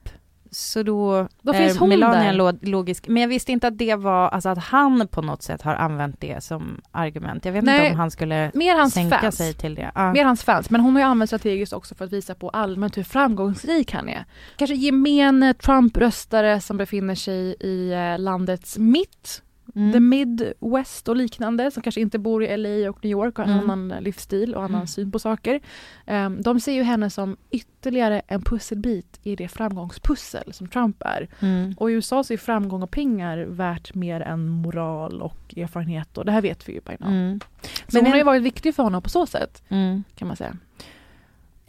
[0.51, 2.67] Så då, Då är finns hon Melania där.
[2.67, 3.09] logisk.
[3.09, 6.21] Men jag visste inte att det var, alltså att han på något sätt har använt
[6.21, 7.45] det som argument.
[7.45, 9.37] Jag vet Nej, inte om han skulle Mer hans sänka fans.
[9.37, 9.91] sig till det.
[9.95, 10.13] Ja.
[10.13, 12.97] Mer hans fans, men hon har ju använt strategiskt också för att visa på allmänt
[12.97, 14.25] hur framgångsrik han är.
[14.57, 19.43] Kanske gemene Trump-röstare som befinner sig i eh, landets mitt,
[19.75, 19.93] Mm.
[19.93, 23.53] the Midwest och liknande, som kanske inte bor i LA och New York och har
[23.53, 23.71] en Mm.
[23.71, 24.87] annan livsstil och annan Mm.
[24.87, 25.61] syn på saker.
[26.07, 31.29] Ehm, de ser ju henne som ytterligare en pusselbit i det framgångspussel som Trump är.
[31.41, 31.75] Mm.
[31.79, 36.25] Och i USA så är framgång och pengar värt mer än moral och erfarenhet och
[36.25, 37.09] det här vet vi ju by now.
[37.09, 37.41] Mm.
[37.65, 40.05] Så Men hon en- har ju varit viktig för honom på så sätt Mm.
[40.15, 40.57] kan man säga.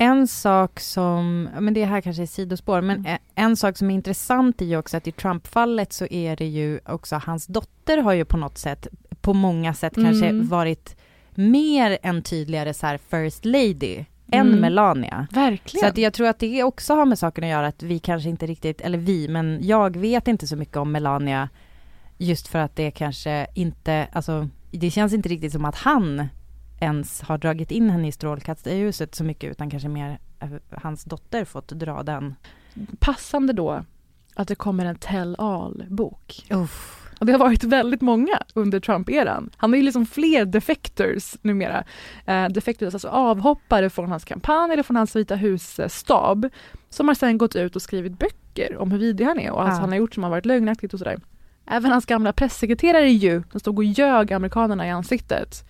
[0.02, 3.18] En sak som, men det här kanske är sidospår, men Mm.
[3.36, 6.80] en sak som är intressant är ju också att i Trump-fallet så är det ju
[6.86, 8.88] också, hans dotter har ju på något sätt,
[9.22, 10.48] på många sätt kanske Mm.
[10.48, 10.96] varit
[11.36, 14.60] mer än tydligare så här first lady än Mm.
[14.60, 15.28] Melania.
[15.32, 15.82] Verkligen.
[15.82, 18.30] Så att jag tror att det också har med saken att göra att vi kanske
[18.30, 21.50] inte riktigt, eller vi, men jag vet inte så mycket om Melania
[22.18, 26.28] just för att det kanske inte, alltså det känns inte riktigt som att han
[26.80, 30.20] ens har dragit in henne i strålkastarljuset så mycket utan kanske mer
[30.72, 32.36] hans dotter fått dra den.
[33.00, 33.84] Passande då
[34.36, 36.46] att det kommer en tell all-bok.
[37.20, 39.50] Och det har varit väldigt många under Trump-eran.
[39.58, 41.84] Han har ju liksom fler defectors numera.
[42.26, 46.50] Eh, defectors, alltså avhoppare från hans kampanj eller från hans Vita hus-stab
[46.90, 49.74] som har sen gått ut och skrivit böcker om hur vidrig han är och allt
[49.74, 49.80] Ja.
[49.80, 51.20] han har gjort som har varit lögnaktigt och sådär.
[51.68, 55.64] Även hans gamla pressekreterare ju, som stod och ljög amerikanerna i ansiktet.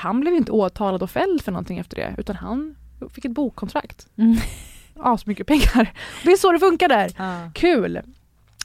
[0.00, 2.76] Han blev inte åtalad och fälld för någonting efter det utan han
[3.10, 4.08] fick ett bokkontrakt.
[4.16, 4.36] Mm.
[4.96, 5.92] Asmycket pengar.
[6.24, 7.10] Det är så det funkar där.
[7.54, 8.00] Kul!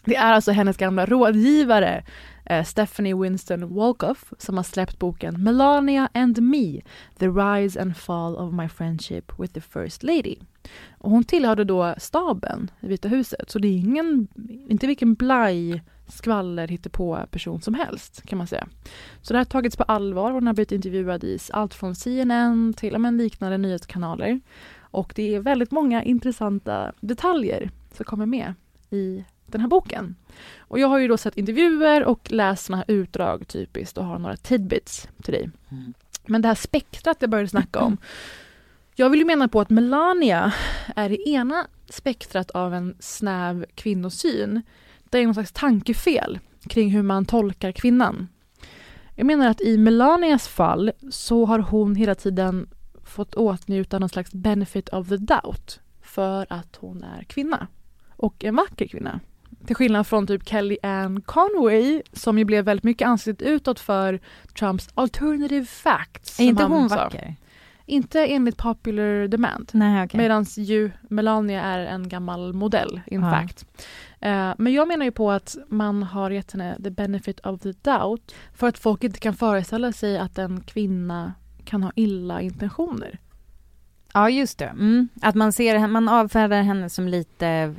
[0.06, 2.04] Det är alltså hennes gamla rådgivare
[2.46, 6.82] eh, Stephanie Winston Wolkoff som har släppt boken Melania and Me
[7.18, 10.36] The Rise and Fall of My Friendship with the First Lady.
[10.98, 14.28] Och hon tillhörde då staben i Vita huset så det är ingen,
[14.70, 18.68] inte vilken blaj skvaller på person som helst kan man säga.
[19.22, 22.74] Så det har tagits på allvar och hon har blivit intervjuad i allt från CNN
[22.74, 24.40] till men liknande nyhetskanaler.
[24.80, 28.54] Och det är väldigt många intressanta detaljer som kommer med
[28.90, 30.16] i den här boken.
[30.58, 34.20] Och jag har ju då sett intervjuer och läst såna här utdrag typiskt och har
[34.20, 35.50] några tidbits till dig.
[36.26, 37.98] Men det här spektrat jag började snacka om.
[38.96, 40.54] Jag vill ju mena på att Melania
[40.96, 44.62] är det ena spektrat av en snäv kvinnosyn.
[45.16, 48.28] Det är någon slags tankefel kring hur man tolkar kvinnan.
[49.16, 52.70] Jag menar att i Melanias fall så har hon hela tiden
[53.04, 57.68] fått åtnjuta någon slags benefit of the doubt för att hon är kvinna
[58.10, 59.20] och en vacker kvinna.
[59.66, 64.20] Till skillnad från typ Kellyanne Conway som ju blev väldigt mycket ansiktet utåt för
[64.60, 66.40] Trumps alternative facts.
[66.40, 67.36] Är inte hon vacker?
[67.86, 69.70] Inte enligt popular demand.
[69.74, 70.18] Nej, okej.
[70.18, 73.32] Medan ju Melania är en gammal modell in Ja.
[73.32, 73.66] fact.
[74.20, 77.72] Eh, men jag menar ju på att man har gett henne the benefit of the
[77.72, 81.34] doubt för att folk inte kan föreställa sig att en kvinna
[81.66, 83.20] kan ha illa intentioner.
[84.14, 84.66] Ja, just det.
[84.66, 85.08] Mm.
[85.22, 87.76] Att man ser man avfärdar henne som lite,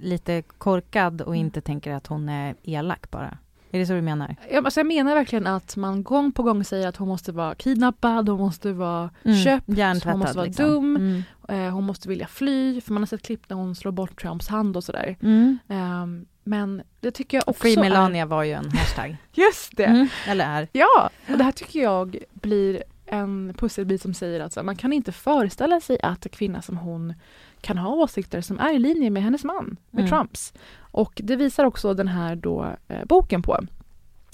[0.00, 3.38] lite korkad och inte tänker att hon är elak bara.
[3.72, 4.36] Är det så du menar?
[4.50, 7.54] Jag, alltså jag menar verkligen att man gång på gång säger att hon måste vara
[7.54, 10.64] kidnappad, hon måste vara Mm, köpt, hon måste vara liksom.
[10.66, 11.22] dum, Mm.
[11.66, 14.48] eh, hon måste vilja fly, för man har sett klipp när hon slår bort Trumps
[14.48, 15.16] hand och sådär.
[15.22, 15.58] Mm.
[15.68, 17.80] Ehm, men det tycker jag också Free är...
[17.80, 19.16] Melania var ju en hashtag.
[19.32, 19.84] Just det!
[19.84, 20.68] Mm, eller är.
[20.72, 24.76] Ja, och det här tycker jag blir en pusselbit som säger att så här, man
[24.76, 27.14] kan inte föreställa sig att en kvinna som hon
[27.60, 30.10] kan ha åsikter som är i linje med hennes man, med Mm.
[30.10, 30.52] Trumps.
[30.80, 33.58] Och det visar också den här då, eh, boken på.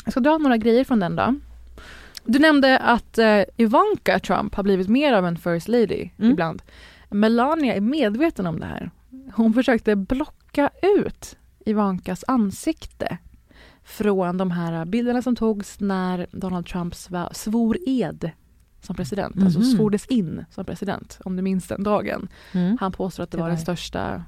[0.05, 1.35] Jag ska dra några grejer från den då.
[2.25, 6.31] Du nämnde att eh, Ivanka Trump har blivit mer av en first lady Mm.
[6.33, 6.62] ibland.
[7.11, 8.91] Melania är medveten om det här.
[9.35, 11.37] Hon försökte blocka ut
[11.67, 13.19] Ivankas ansikte
[13.85, 16.95] från de här bilderna som togs när Donald Trump
[17.33, 18.31] svor ed
[18.87, 19.68] som president, alltså Mhm.
[19.70, 22.29] svordes in som president, om du minns den dagen.
[22.53, 22.77] Mm.
[22.81, 24.22] Han påstår att det, Det var var den största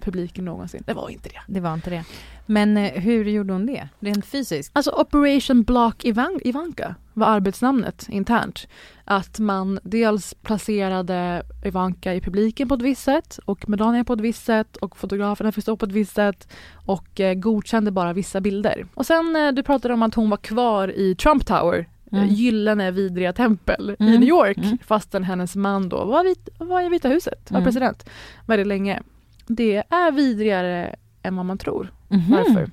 [0.00, 0.82] publiken någonsin.
[0.86, 1.40] Det var inte det.
[1.54, 2.04] Det var inte det.
[2.46, 3.88] Men eh, hur gjorde hon det?
[4.00, 4.70] Rent fysiskt?
[4.74, 8.68] Alltså Operation Block Ivan- Ivanka var arbetsnamnet internt.
[9.04, 14.20] Att man dels placerade Ivanka i publiken på ett visst sätt och Melania på ett
[14.20, 16.48] visst sätt och fotograferna fick stå på ett visst sätt
[16.86, 18.86] och eh, godkände bara vissa bilder.
[18.94, 22.24] Och sen eh, du pratade om att hon var kvar i Trump Tower Mm.
[22.24, 24.20] eh, gyllene vidriga tempel i Mm.
[24.20, 24.78] New York Mm.
[24.78, 27.64] fastän hennes man då var, vit, var i Vita huset, var Mm.
[27.66, 28.08] president
[28.46, 29.02] väldigt länge.
[29.46, 31.92] Det är vidrigare än vad man tror.
[32.08, 32.30] Mhm.
[32.30, 32.70] Varför?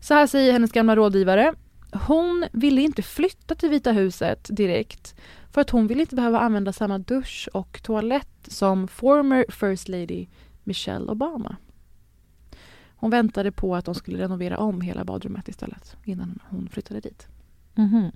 [0.00, 1.54] Så här säger hennes gamla rådgivare.
[1.92, 5.14] Hon ville inte flytta till Vita huset direkt
[5.52, 10.26] för att hon ville inte behöva använda samma dusch och toalett som former First Lady
[10.64, 11.56] Michelle Obama.
[12.96, 17.26] Hon väntade på att de skulle renovera om hela badrummet istället innan hon flyttade dit.
[17.74, 18.10] Mhm.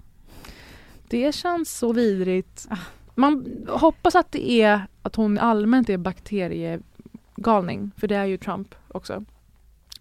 [1.12, 2.68] Det känns så vidrigt.
[3.14, 8.75] Man hoppas att det är att hon allmänt är bakteriegalning, för det är ju Trump
[8.88, 9.25] också.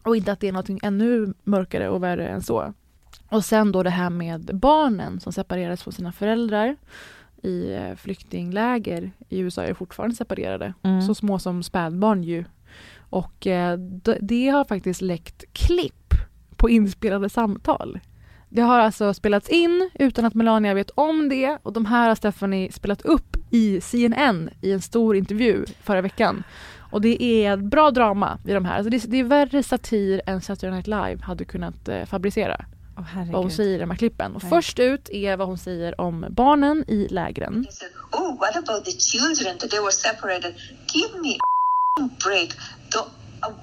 [0.03, 2.73] Och inte att det är något ännu mörkare och värre än så.
[3.29, 6.75] Och sen då det här med barnen som separerades från sina föräldrar
[7.41, 10.73] i eh, flyktingläger i USA är fortfarande separerade.
[10.83, 11.01] Mm.
[11.01, 12.45] Så små som spädbarn ju.
[12.97, 13.77] Och eh,
[14.21, 16.13] det har faktiskt läckt klipp
[16.55, 17.99] på inspelade samtal.
[18.53, 22.15] Det har alltså spelats in utan att Melania vet om det och de här har
[22.15, 26.43] Stephanie spelat upp i CNN i en stor intervju förra veckan.
[26.91, 28.75] Och det är bra drama i de här.
[28.75, 32.65] Alltså det, är, det är värre satir än Saturday Night Live hade kunnat eh, fabricera.
[33.13, 33.33] Herregud.
[33.33, 34.35] vad hon säger i de här klippen.
[34.35, 37.67] Och först ut är vad hon säger om barnen i lägren.
[38.11, 40.53] Oh, what about the children that they were separated?
[40.93, 41.37] Give me
[42.01, 42.49] a break.
[42.89, 43.09] Don't,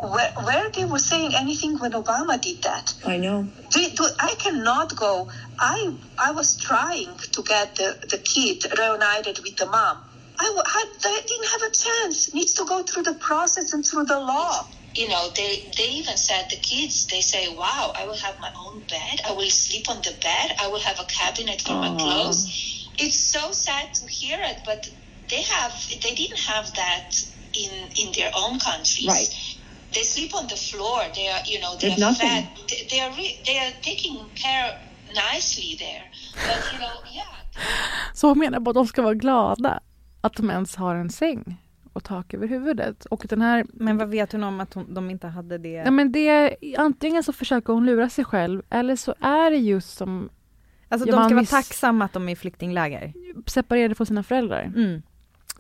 [0.03, 2.95] where, where they were saying anything when Obama did that.
[3.05, 3.49] I know.
[3.71, 5.29] Do, do, I cannot go.
[5.59, 9.99] I I was trying to get the, the kid reunited with the mom.
[10.41, 12.33] I, w- had, I didn't have a chance.
[12.35, 14.69] Needs to go through the process and through the law.
[14.95, 18.51] You know, they, they even said the kids, they say, wow, I will have my
[18.67, 19.21] own bed.
[19.29, 20.57] I will sleep on the bed.
[20.61, 22.91] I will have a cabinet for my clothes.
[22.99, 24.87] It's so sad to hear it, but
[25.31, 27.11] they have, they didn't have that
[27.55, 29.07] in, in their own countries.
[29.09, 29.29] Right.
[29.92, 31.01] They sleep on the floor.
[31.14, 32.29] They are, you know, they There's are nothing.
[32.29, 32.46] fed.
[32.90, 34.79] They, are, re- they are taking care
[35.35, 36.03] nicely there.
[36.46, 37.27] But, you know, yeah.
[38.14, 39.81] Så hon menar på att de ska vara glada
[40.20, 41.57] att de ens har en säng
[41.92, 43.05] och tak över huvudet.
[43.07, 43.64] Och den här...
[43.72, 45.68] Men vad vet hon om att hon, de inte hade det?
[45.68, 49.96] Ja, men det, antingen så försöker hon lura sig själv eller så är det just
[49.96, 50.31] som
[50.90, 53.12] Alltså Ja, de man ska vara miss- tacksamma att de är i flyktingläger.
[53.46, 54.62] separerade från sina föräldrar.
[54.62, 55.03] Mm.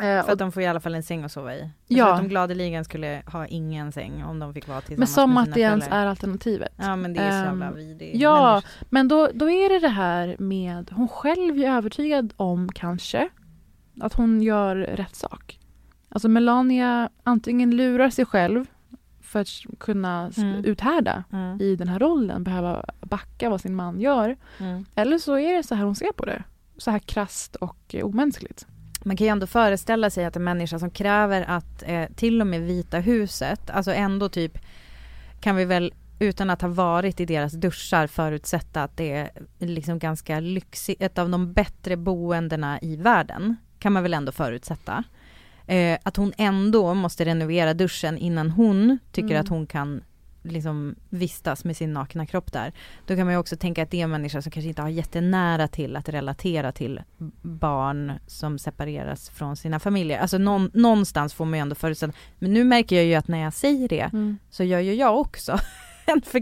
[0.00, 1.70] Eh, För och- att de får i alla fall en säng att sova i.
[1.86, 2.04] Jag Ja.
[2.04, 5.34] tror att de gladeligen skulle ha ingen säng om de fick vara tillsammans Men som
[5.34, 6.72] med att det ens är alternativet.
[6.76, 8.16] Ja men det är så jävla Ehm, vidrigt.
[8.20, 12.68] Ja, Människor- men då, då är det det här med, hon själv är övertygad om
[12.74, 13.28] kanske
[14.00, 15.60] att hon gör rätt sak.
[16.08, 18.64] Alltså Melania antingen lurar sig själv
[19.22, 19.48] för att
[19.80, 20.64] kunna Mm.
[20.64, 21.60] uthärda Mm.
[21.60, 24.36] i den här rollen, behöva backa vad sin man gör.
[24.58, 24.84] Mm.
[24.94, 26.42] Eller så är det så här hon ser på det.
[26.76, 28.66] Så här krasst och omänskligt.
[29.08, 32.46] Man kan ju ändå föreställa sig att en människa som kräver att eh, till och
[32.46, 34.58] med Vita huset, alltså ändå typ
[35.40, 39.98] kan vi väl utan att ha varit i deras duschar förutsätta att det är liksom
[39.98, 45.04] ganska lyxigt, ett av de bättre boendena i världen kan man väl ändå förutsätta.
[45.66, 49.40] Eh, att hon ändå måste renovera duschen innan hon tycker Mm.
[49.40, 50.00] att hon kan
[50.52, 52.72] liksom vistas med sin nakna kropp där.
[53.06, 54.88] Då kan man ju också tänka att det är en människa som kanske inte har
[54.88, 57.00] jättenära till att relatera till
[57.42, 60.18] barn som separeras från sina familjer.
[60.20, 63.38] Alltså någon, någonstans får man ju ändå förutsätta, men nu märker jag ju att när
[63.38, 64.38] jag säger det Mm.
[64.50, 65.58] så gör ju jag också.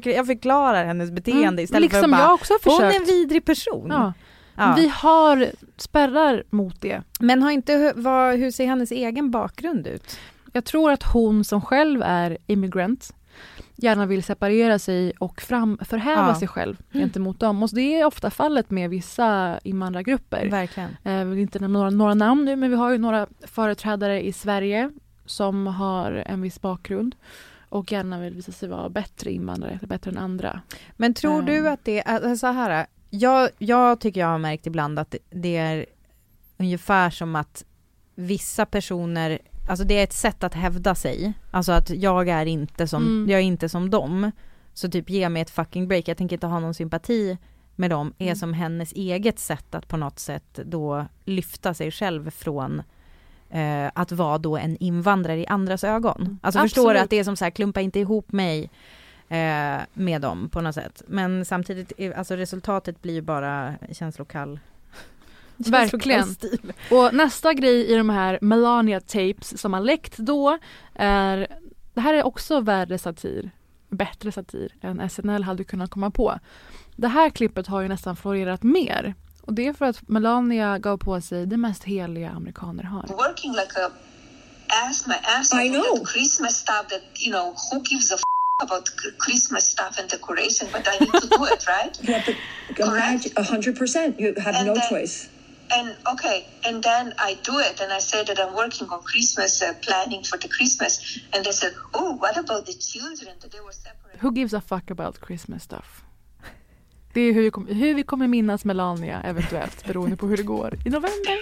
[0.04, 3.00] Jag förklarar hennes beteende Mm, istället liksom för att bara, jag också har hon är
[3.00, 3.88] en vidrig person.
[3.90, 4.12] Ja.
[4.54, 4.74] Ja.
[4.76, 7.02] Vi har spärrar mot det.
[7.20, 10.18] Men har inte, vad, hur ser hennes egen bakgrund ut?
[10.52, 13.14] Jag tror att hon som själv är immigrant
[13.76, 16.34] gärna vill separera sig och fram, förhäva Ja.
[16.34, 17.62] sig själv gentemot dem.
[17.62, 20.48] Och det är ofta fallet med vissa invandrargrupper.
[20.50, 20.96] Verkligen.
[21.04, 24.26] Eh, Jag vill inte nämna några, några namn nu, men vi har ju några företrädare
[24.26, 24.90] i Sverige
[25.26, 27.16] som har en viss bakgrund
[27.68, 30.60] och gärna vill visa sig vara bättre invandrare, bättre än andra.
[30.96, 31.72] Men tror du Ehm.
[31.72, 35.86] att det är, så här, jag, jag tycker jag har märkt ibland att det är
[36.58, 37.64] ungefär som att
[38.14, 41.32] vissa personer, alltså det är ett sätt att hävda sig.
[41.50, 43.30] Alltså att jag är inte som, Mm.
[43.30, 44.30] jag är inte som dem.
[44.74, 47.38] Så typ ge mig ett fucking break, jag tänker inte ha någon sympati
[47.76, 48.36] med dem, är Mm.
[48.36, 52.82] som hennes eget sätt att på något sätt då lyfta sig själv från
[53.50, 56.38] eh, att vara då en invandrare i andras ögon.
[56.42, 57.04] Alltså förstår du Absolut.
[57.04, 58.70] att det är som så här, klumpa inte ihop mig
[59.28, 61.02] eh, med dem på något sätt.
[61.08, 64.60] Men samtidigt, är- alltså resultatet blir ju bara känslokall.
[65.70, 66.36] Verkligen.
[66.90, 70.58] Och nästa grej i de här Melania tapes som har läckt då
[70.94, 71.46] är,
[71.94, 73.50] det här är också värre satir,
[73.90, 76.38] bättre satir än SNL hade kunnat komma på.
[76.96, 80.96] Det här klippet har ju nästan florerat mer och det är för att Melania gav
[80.98, 83.02] på sig det mest heliga amerikaner har.
[83.08, 83.90] working like a
[84.88, 86.04] ass my ass I know.
[86.06, 88.22] Christmas stuff that you know who gives a f-
[88.62, 88.84] about
[89.26, 92.00] Christmas stuff and decoration, but I need to do it, right?
[92.08, 92.36] Yeah, but
[92.76, 93.38] Correct.
[93.38, 94.20] a hundred percent.
[94.20, 95.28] You have And no then- choice.
[95.70, 99.62] And okay, and then I do it, and I say that I'm working on Christmas
[99.62, 103.34] uh, planning for the Christmas, and they said, "Oh, what about the children?
[103.40, 106.04] That they were separate." Who gives a fuck about Christmas stuff?
[107.12, 110.42] Det är hur vi, kommer, hur vi kommer minnas Melania eventuellt beroende på hur det
[110.42, 111.38] går i november.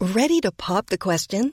[0.00, 1.52] Ready to pop the question?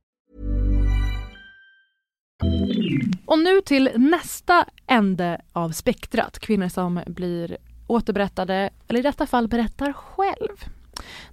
[3.25, 6.39] Och nu till nästa ände av spektrat.
[6.39, 10.57] Kvinnor som blir återberättade, eller i detta fall berättar själv.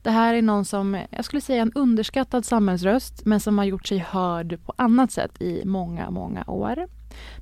[0.03, 3.87] Det här är någon som, jag skulle säga en underskattad samhällsröst, men som har gjort
[3.87, 6.87] sig hörd på annat sätt i många, många år.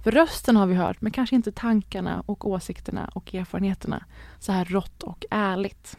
[0.04, 4.04] För rösten har vi hört, men kanske inte tankarna och åsikterna och erfarenheterna
[4.38, 5.98] så här rått och ärligt.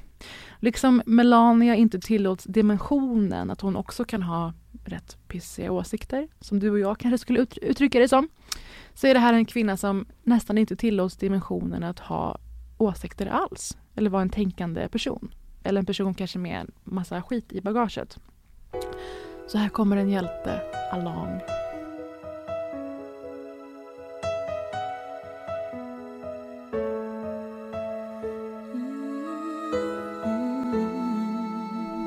[0.59, 4.53] Liksom Melania inte tillåts dimensionen att hon också kan ha
[4.87, 8.29] rätt pissiga åsikter, som du och jag kanske skulle ut uttrycka det som,
[8.93, 12.37] så är det här en kvinna som nästan inte tillåts dimensionen att ha
[12.77, 15.31] åsikter alls, eller vara en tänkande person.
[15.63, 18.17] Eller en person kanske med en massa skit i bagaget.
[19.47, 20.61] Så här kommer en hjälte
[20.91, 21.41] along.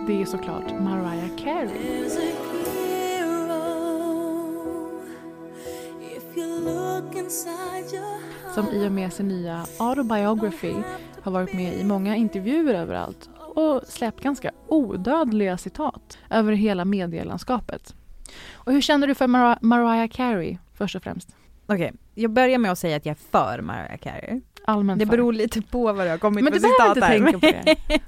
[0.07, 2.00] Det är såklart Mariah Carey.
[8.55, 10.75] Som i och med sin nya autobiography
[11.23, 17.95] har varit med i många intervjuer överallt och släppt ganska odödliga citat över hela medielandskapet.
[18.53, 21.37] Och hur känner du för Mar Mariah Carey först och främst?
[21.67, 24.41] Okej, okay, jag börjar med att säga att jag är för Mariah Carey.
[24.65, 25.11] Allmänt det för.
[25.11, 27.75] beror lite på vad det har kommit Men för du behöver citat inte tänka på
[27.87, 28.01] det.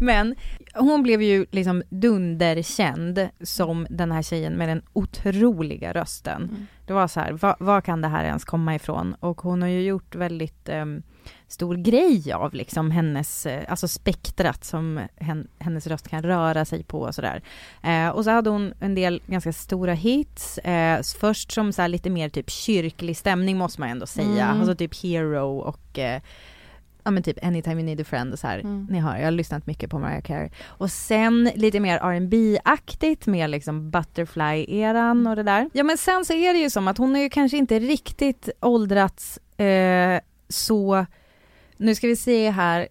[0.00, 0.34] Men
[0.74, 6.42] hon blev ju liksom dunderkänd som den här tjejen med den otroliga rösten.
[6.42, 6.66] Mm.
[6.86, 9.14] Det var så här, vad, vad kan det här ens komma ifrån?
[9.20, 11.02] Och hon har ju gjort väldigt um,
[11.48, 16.82] stor grej av liksom hennes, eh, alltså spektrat som hen, hennes röst kan röra sig
[16.84, 17.42] på och sådär.
[17.82, 20.58] Eh, och så hade hon en del ganska stora hits.
[20.58, 24.44] Eh, först som så lite mer typ kyrklig stämning måste man ändå säga.
[24.44, 24.60] Mm.
[24.60, 26.22] Alltså typ Hero och eh,
[27.04, 28.58] ja men typ Anytime You Need a Friend och så här.
[28.58, 28.86] Mm.
[28.90, 30.50] Ni hör, jag har lyssnat mycket på Mariah Carey.
[30.66, 35.70] Och sen lite mer rb aktigt med liksom Butterfly-eran och det där.
[35.72, 38.48] Ja men sen så är det ju som att hon har ju kanske inte riktigt
[38.60, 41.06] åldrats eh, så
[41.76, 42.88] nu ska vi se här,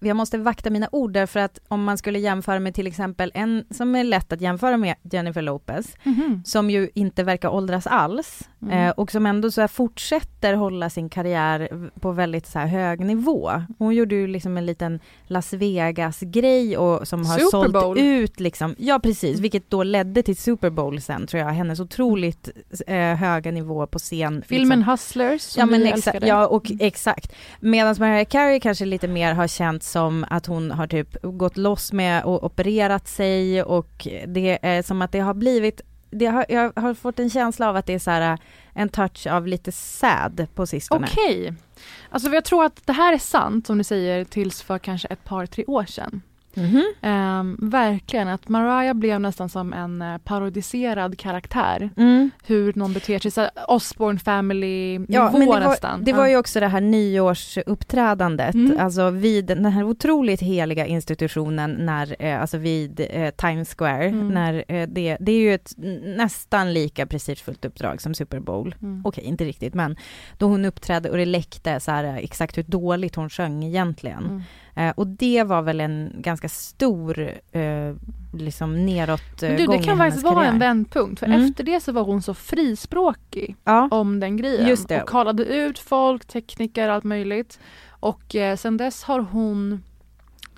[0.00, 3.64] jag måste vakta mina ord därför att om man skulle jämföra med till exempel en
[3.70, 6.42] som är lätt att jämföra med Jennifer Lopez, Mhm.
[6.44, 8.78] som ju inte verkar åldras alls Mm.
[8.78, 13.50] eh, och som ändå så fortsätter hålla sin karriär på väldigt så här hög nivå.
[13.78, 17.98] Hon gjorde ju liksom en liten Las Vegas-grej och som har Super sålt Bowl.
[17.98, 22.48] ut liksom, ja precis, vilket då ledde till Super Bowl sen tror jag, hennes otroligt
[22.86, 24.42] eh, höga nivå på scen.
[24.46, 24.92] Filmen liksom.
[24.92, 26.26] Hustlers som Ja men älskade.
[26.26, 27.32] ja och exakt.
[27.60, 31.92] Medan Mariah Carey kanske lite mer har känt som att hon har typ gått loss
[31.92, 35.80] med och opererat sig och det är som att det har blivit
[36.10, 38.38] det har, jag har fått en känsla av att det är så här
[38.74, 41.06] en touch av lite sad på sistone.
[41.10, 41.54] Okej.
[42.10, 45.24] Alltså jag tror att det här är sant som du säger tills för kanske ett
[45.24, 46.22] par, tre år sedan.
[46.56, 46.84] Mhm.
[47.02, 51.90] Ehm, verkligen, att Mariah blev nästan som en eh, parodiserad karaktär.
[51.96, 52.30] Mm.
[52.46, 56.04] Hur någon beter sig, så Osborne family nivå Ja, men det var, nästan.
[56.04, 58.78] det var ju också det här nyårsuppträdandet, Mm.
[58.80, 64.28] alltså vid den här otroligt heliga institutionen när, eh, alltså vid eh, Times Square, Mm.
[64.28, 65.72] när eh, det, det är ju ett
[66.16, 68.74] nästan lika prestigefullt uppdrag som Super Bowl.
[68.82, 69.02] Mm.
[69.04, 69.96] Okej, inte riktigt, men
[70.38, 74.42] då hon uppträdde och det läckte så här eh, exakt hur dåligt hon sjöng egentligen.
[74.74, 77.20] Eh, och det var väl en ganska stor,
[77.52, 77.94] eh,
[78.32, 81.44] liksom neråt Men du, det kan faktiskt vara en vändpunkt för Mm.
[81.44, 83.88] efter det så var hon så frispråkig ja.
[83.90, 84.68] om den grejen.
[84.68, 85.02] Just det.
[85.02, 87.58] Och kallade ut folk, tekniker, allt möjligt.
[87.88, 89.82] Och eh, sen dess har hon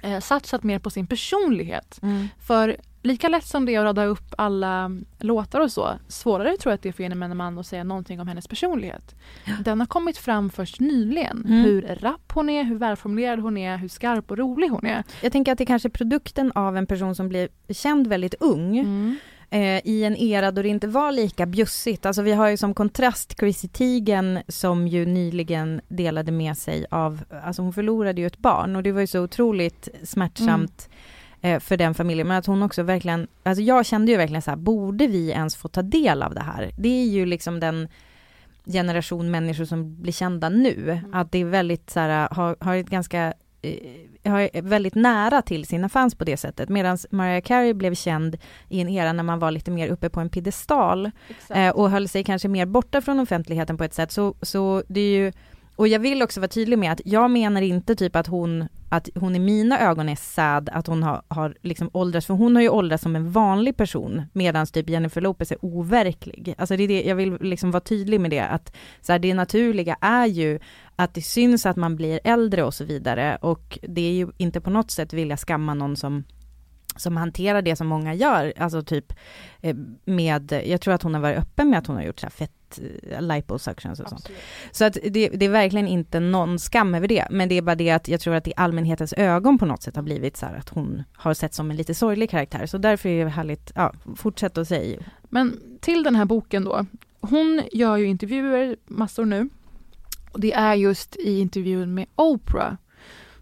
[0.02, 1.98] eh, satsat mer på sin personlighet.
[2.02, 2.28] Mm.
[2.46, 6.70] För lika lätt som det är att rada upp alla låtar och så, svårare tror
[6.70, 9.14] jag att det är för gemene man att säga någonting om hennes personlighet.
[9.64, 11.44] Den har kommit fram först nyligen.
[11.46, 11.64] Mm.
[11.64, 15.05] Hur rapp hon är, hur välformulerad hon är, hur skarp och rolig hon är.
[15.22, 18.78] Jag tänker att det kanske är produkten av en person som blir känd väldigt ung
[18.78, 19.16] Mm.
[19.50, 22.07] eh, i en era då det inte var lika bjussigt.
[22.07, 27.24] Alltså vi har ju som kontrast Chrissy Teigen som ju nyligen delade med sig av,
[27.44, 30.96] alltså hon förlorade ju ett barn och det var ju så otroligt smärtsamt eh,
[31.43, 32.28] för den familjen.
[32.28, 35.57] Men att hon också verkligen, alltså jag kände ju verkligen så här, borde vi ens
[35.57, 36.70] få ta del av det här?
[36.76, 37.88] Det är ju liksom den
[38.66, 41.01] generation människor som blir kända nu.
[41.12, 43.32] Att det är väldigt så här, har, har ett ganska
[43.62, 46.68] eh, har väldigt nära till sina fans på det sättet.
[46.68, 48.36] Medan Mariah Carey blev känd
[48.68, 51.11] i en era när man var lite mer uppe på en piedestal
[51.51, 54.12] eh, och höll sig kanske mer borta från offentligheten på ett sätt.
[54.12, 55.32] Så, så det är ju,
[55.82, 59.08] och jag vill också vara tydlig med att jag menar inte typ att hon, att
[59.14, 62.62] hon i mina ögon är sad att hon har, har liksom åldrats, för hon har
[62.62, 66.54] ju åldrats som en vanlig person medan typ Jennifer Lopez är overklig.
[66.58, 69.34] Alltså det är det, jag vill liksom vara tydlig med det, att så här, det
[69.34, 70.58] naturliga är ju
[70.96, 74.60] att det syns att man blir äldre och så vidare och det är ju inte
[74.60, 76.24] på något sätt vilja skamma någon som
[76.97, 79.12] som hanterar det som många gör, alltså typ
[79.61, 82.26] eh, med, jag tror att hon har varit öppen med att hon har gjort så
[82.26, 82.80] här fett
[83.11, 84.30] eh, liposuctions och sånt.
[84.72, 87.74] Så att det, det är verkligen inte någon skam över det, men det är bara
[87.74, 90.55] det att jag tror att i allmänhetens ögon på något sätt har blivit så här
[90.55, 93.93] att hon har sett som en lite sorglig karaktär, så därför är det härligt, ja,
[94.16, 95.03] fortsätt att säga.
[95.22, 96.86] Men till den här boken då.
[97.20, 99.49] Hon gör ju intervjuer massor nu.
[100.32, 102.74] Och det är just i intervjun med Oprah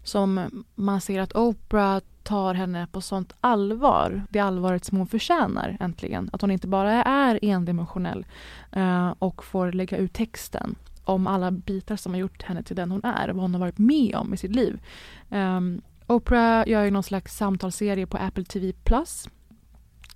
[0.03, 4.23] som man ser att Oprah tar henne på sånt allvar.
[4.29, 6.29] Det allvaret som hon förtjänar äntligen.
[6.33, 8.25] Att hon inte bara är endimensionell
[8.71, 12.91] eh, och får lägga ut texten om alla bitar som har gjort henne till den
[12.91, 14.81] hon är, vad hon har varit med om i sitt liv.
[15.29, 15.61] Eh,
[16.07, 19.27] Oprah gör ju någon slags samtalsserie på Apple TV Plus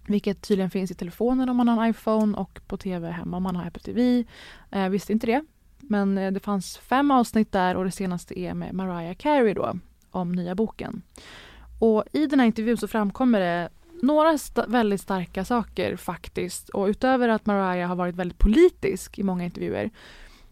[0.07, 3.43] vilket tydligen finns i telefonen om man har en iPhone och på TV hemma om
[3.43, 4.23] man har Apple TV.
[4.71, 5.43] Eh, visste inte det.
[5.79, 9.73] Men eh, det fanns fem avsnitt där och det senaste är med Mariah Carey då,
[10.11, 11.01] om nya boken.
[11.79, 13.69] Och i den här intervjun så framkommer det
[14.01, 16.69] några st väldigt starka saker faktiskt.
[16.69, 19.89] Och utöver att Mariah har varit väldigt politisk i många intervjuer.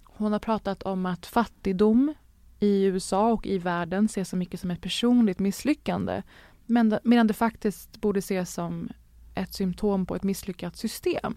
[0.03, 2.13] Hon har pratat om att fattigdom
[2.59, 6.21] i USA och i världen ses så mycket som ett personligt misslyckande.
[6.65, 8.89] Men, medan det faktiskt borde ses som
[9.36, 11.34] ett symptom på ett misslyckat system.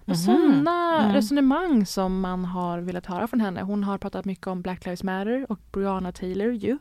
[0.00, 0.16] Och Mhm.
[0.16, 1.12] Sådana Mm.
[1.14, 3.62] resonemang som man har velat höra från henne.
[3.62, 6.78] Hon har pratat mycket om Black Lives Matter och Breonna Taylor ju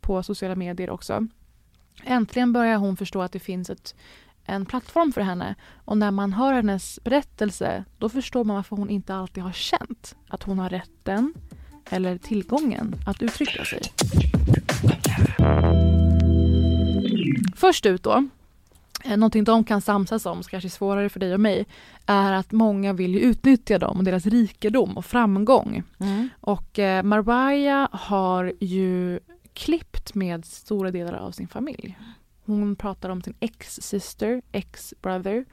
[0.00, 1.26] på sociala medier också.
[2.04, 3.94] Äntligen börjar hon förstå att det finns ett,
[4.44, 5.54] en plattform för henne.
[5.84, 10.16] Och när man hör hennes berättelse då förstår man varför hon inte alltid har känt
[10.28, 11.34] att hon har rätten
[11.90, 13.80] eller tillgången att uttrycka sig.
[17.56, 18.28] Först ut då,
[19.04, 21.66] eh, någonting de kan samsas om, som kanske är svårare för dig och mig,
[22.06, 25.82] är att många vill ju utnyttja dem och deras rikedom och framgång.
[25.98, 26.28] Mm.
[26.40, 29.20] Och eh, Mariah har ju
[29.54, 31.98] klippt med stora delar av sin familj.
[32.44, 35.44] Hon pratar om sin ex-sister, ex-brother.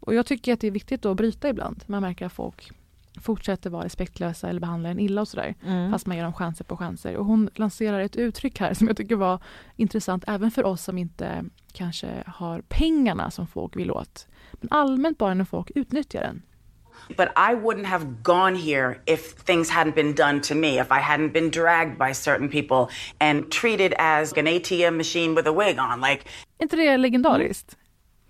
[0.00, 1.84] Och jag tycker att det är viktigt då att bryta ibland.
[1.86, 2.72] Man märker att folk
[3.20, 5.54] fortsätter vara respektlösa eller behandlar en illa och sådär.
[5.64, 5.92] Mm.
[5.92, 7.16] Fast man ger dem chanser på chanser.
[7.16, 9.42] Och hon lanserar ett uttryck här som jag tycker var
[9.76, 14.26] intressant även för oss som inte kanske har pengarna som folk vill åt.
[14.52, 16.42] Men allmänt bara när folk utnyttjar den.
[17.16, 21.00] But I wouldn't have gone here if things hadn't been done to me, if I
[21.00, 22.86] hadn't been dragged by certain people
[23.18, 26.00] and treated as an ATM machine with a wig on.
[26.00, 26.22] Like,
[26.58, 27.76] Är inte det legendariskt?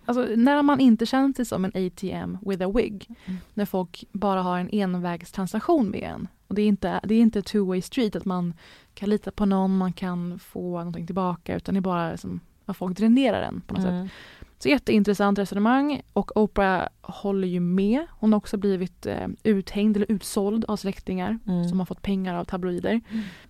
[0.05, 3.07] Alltså när man inte känner sig som en ATM with a wig.
[3.55, 6.29] När folk bara har en envägstransaktion med en.
[6.49, 8.55] Och det är inte, det är inte two way street att man
[8.95, 12.77] kan lita på någon, man kan få någonting tillbaka utan det är bara som att
[12.77, 14.09] folk dränerar en på något Mm.
[14.09, 14.14] sätt.
[14.59, 18.06] Så jätteintressant resonemang och Oprah håller ju med.
[18.11, 21.68] Hon har också blivit eh, uthängd eller utsåld av släktingar Mm.
[21.68, 23.00] som har fått pengar av tabloider.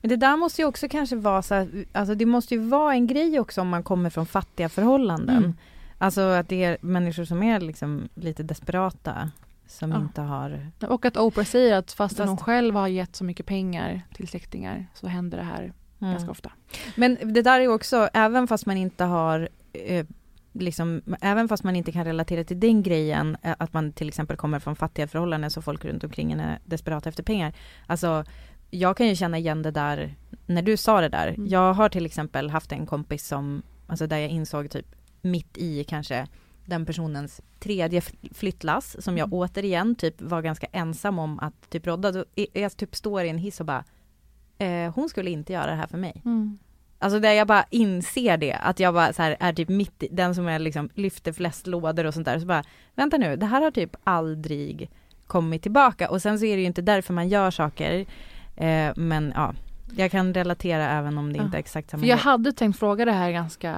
[0.00, 2.92] Men det där måste ju också kanske vara så här, alltså det måste ju vara
[2.94, 5.36] en grej också om man kommer från fattiga förhållanden.
[5.38, 5.54] Mm.
[5.98, 9.30] Alltså att det är människor som är liksom lite desperata
[9.66, 9.98] som Ja.
[10.00, 10.66] inte har...
[10.88, 14.28] Och att Oprah säger att fastän Fast- hon själv har gett så mycket pengar till
[14.28, 16.12] släktingar så händer det här Mm.
[16.12, 16.50] ganska ofta.
[16.96, 20.06] Men det där är också, även fast man inte har eh,
[20.58, 24.36] Liksom, även fast man inte kan relatera till den grejen, eh, att man till exempel
[24.36, 27.52] kommer från fattiga förhållanden så folk runt omkring en är desperata efter pengar.
[27.86, 28.24] Alltså,
[28.70, 30.14] jag kan ju känna igen det där,
[30.46, 31.28] när du sa det där.
[31.28, 31.46] Mm.
[31.46, 34.86] Jag har till exempel haft en kompis som, alltså där jag insåg typ
[35.22, 36.26] mitt i kanske
[36.64, 39.38] den personens tredje fl- flyttlass som jag Mm.
[39.38, 42.24] återigen typ var ganska ensam om att typ rodda.
[42.52, 43.84] Jag typ står i en hiss och bara,
[44.58, 46.22] eh, hon skulle inte göra det här för mig.
[46.24, 46.58] Mm.
[46.98, 50.08] Alltså där jag bara inser det, att jag bara så här är typ mitt i,
[50.12, 52.62] den som är liksom lyfter flest lådor och sånt där, så bara
[52.94, 54.90] vänta nu, det här har typ aldrig
[55.26, 58.06] kommit tillbaka och sen så är det ju inte därför man gör saker,
[58.56, 59.54] eh, men ja,
[59.96, 61.44] jag kan relatera även om det Ja.
[61.44, 62.24] inte är exakt samma För jag grej.
[62.24, 63.76] hade tänkt fråga det här ganska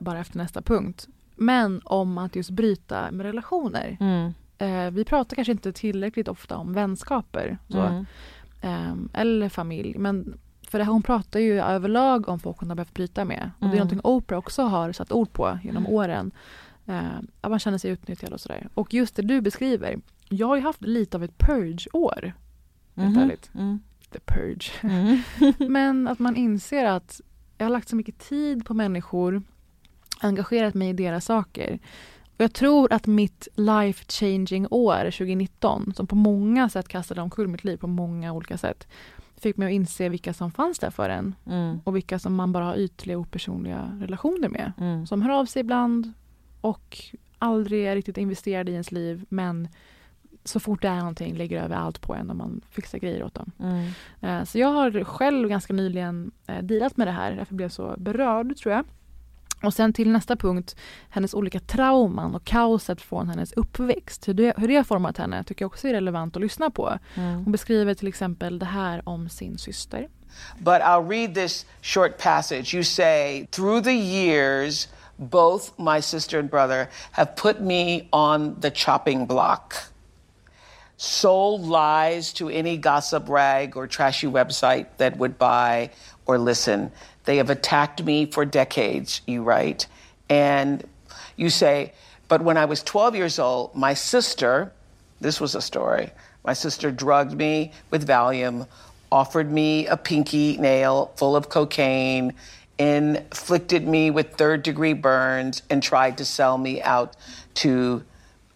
[0.00, 1.08] bara efter nästa punkt.
[1.36, 3.96] Men om att just bryta med relationer.
[4.00, 4.34] Mm.
[4.58, 7.58] Eh, vi pratar kanske inte tillräckligt ofta om vänskaper.
[7.68, 7.78] Så.
[7.80, 8.06] Mm.
[8.60, 9.94] Ehm, eller familj.
[9.98, 10.38] Men
[10.70, 13.50] för det här, hon pratar ju överlag om folk hon har behövt bryta med.
[13.58, 13.76] Och det är Mm.
[13.78, 16.30] någonting Oprah också har satt ord på genom åren.
[16.86, 18.68] Eh, att man känner sig utnyttjad och sådär.
[18.74, 20.00] Och just det du beskriver.
[20.28, 22.32] Jag har ju haft lite av ett purge-år.
[22.94, 23.50] Ärligt.
[23.54, 23.80] Mm.
[24.12, 24.70] The purge.
[24.82, 25.20] Mm.
[25.72, 27.20] Men att man inser att
[27.58, 29.42] jag har lagt så mycket tid på människor,
[30.20, 31.78] engagerat mig i deras saker.
[32.36, 37.48] Och jag tror att mitt life changing år 2019, som på många sätt kastade omkull
[37.48, 38.88] mitt liv på många olika sätt,
[39.40, 41.80] fick mig att inse vilka som fanns där för en Mm.
[41.84, 44.72] och vilka som man bara har ytliga opersonliga relationer med.
[44.80, 45.06] Mm.
[45.06, 46.12] Som hör av sig ibland
[46.60, 46.98] och
[47.38, 49.68] aldrig är riktigt investerade i ens liv men
[50.44, 53.34] så fort det är någonting lägger över allt på en och man fixar grejer åt
[53.34, 53.50] dem.
[53.60, 53.88] Mm.
[54.20, 57.72] Eh, Så jag har själv ganska nyligen eh, dealat med det här, därför blev jag
[57.72, 58.84] så berörd tror jag.
[59.62, 60.76] Och sen till nästa punkt,
[61.10, 64.28] hennes olika trauman och kaoset från hennes uppväxt.
[64.28, 66.98] Hur det, hur det har format henne tycker jag också är relevant att lyssna på.
[67.14, 67.34] Mm.
[67.34, 70.08] Hon beskriver till exempel det här om sin syster.
[70.58, 72.74] But I'll read this short passage.
[72.74, 78.70] You say, Through the years, both my sister and brother have put me on the
[78.70, 79.74] chopping block.
[80.96, 85.90] Sold lies to any gossip rag or trashy website that would buy
[86.26, 86.90] or listen.
[87.28, 89.86] They have attacked me for decades, you write.
[90.30, 90.82] And
[91.36, 91.92] you say,
[92.26, 94.72] But when I was 12 years old, my sister,
[95.20, 96.10] this was a story,
[96.42, 98.66] my sister drugged me with Valium,
[99.12, 102.32] offered me a pinky nail full of cocaine,
[102.78, 107.14] inflicted me with third degree burns, and tried to sell me out
[107.56, 108.02] to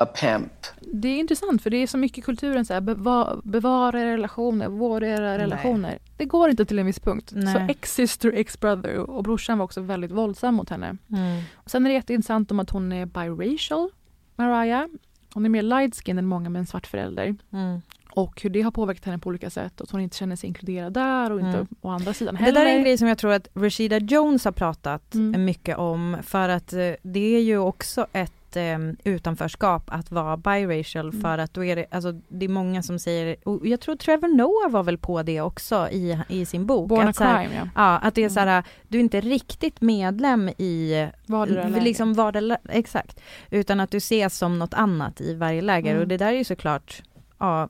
[0.03, 0.53] a pimp.
[0.81, 4.13] Det är intressant för det är så mycket i kulturen så här, beva, bevara era
[4.13, 5.99] relationer, vårda era relationer.
[6.17, 7.33] Det går inte till en viss punkt.
[7.35, 7.55] Nej.
[7.55, 10.97] Så ex-sister, ex-brother och brorsan var också väldigt våldsam mot henne.
[11.11, 11.43] Mm.
[11.55, 13.91] Och sen är det jätteintressant om att hon är biracial,
[14.37, 14.87] Mariah.
[15.35, 17.35] Hon är mer light skin än många med en svart förälder.
[17.53, 17.81] Mm.
[18.15, 19.81] Och hur det har påverkat henne på olika sätt.
[19.81, 21.67] Och att hon inte känner sig inkluderad där och inte Mm.
[21.81, 22.61] å andra sidan Det heller.
[22.61, 25.45] där är en grej som jag tror att Rashida Jones har pratat Mm.
[25.45, 31.09] mycket om för att eh, det är ju också ett eh, utanförskap att vara biracial
[31.09, 31.21] Mm.
[31.21, 34.29] för att då är det, alltså det är många som säger, och jag tror Trevor
[34.29, 36.89] Noah var väl på det också i, i sin bok.
[36.89, 37.69] Born a att här- crime, ja.
[37.75, 37.99] ja.
[37.99, 43.21] att det är så här, du är inte riktigt medlem i Vardera liksom vardera, exakt,
[43.51, 46.03] utan att du ses som något annat i varje läger Mm.
[46.03, 47.03] och det där är ju såklart
[47.39, 47.69] Ja,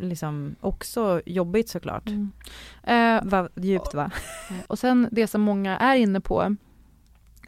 [0.00, 2.08] liksom också jobbigt såklart.
[2.08, 2.30] Mm.
[2.82, 4.10] Eh, Va, djupt va?
[4.66, 6.56] Och sen det som många är inne på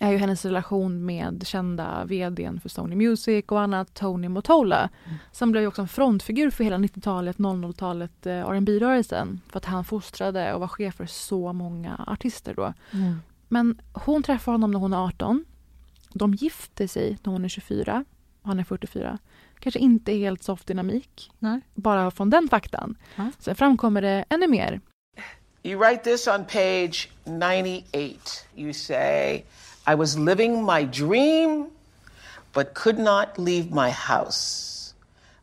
[0.03, 4.90] är ju hennes relation med kända vdn för Sony Music och annat, Tony Motola.
[5.32, 9.40] Som blev ju också en frontfigur för hela 90-talet, 00-talet, eh, R&B-rörelsen.
[9.50, 12.74] För att han fostrade och var chef för så många artister då.
[12.90, 13.14] Mm.
[13.48, 15.44] Men hon träffar honom när hon är 18.
[16.12, 18.05] De gifter sig när hon är 24
[18.42, 19.18] och han är 44.
[19.59, 21.30] Kanske inte helt soft dynamik.
[21.38, 21.61] Nej.
[21.74, 22.96] Bara från den faktan.
[23.16, 23.30] Ja.
[23.38, 24.80] Sen framkommer det ännu mer.
[25.62, 28.14] You write this on page 98.
[28.57, 29.42] You say,
[29.87, 31.66] I was living my dream,
[32.53, 34.95] but could not leave my house.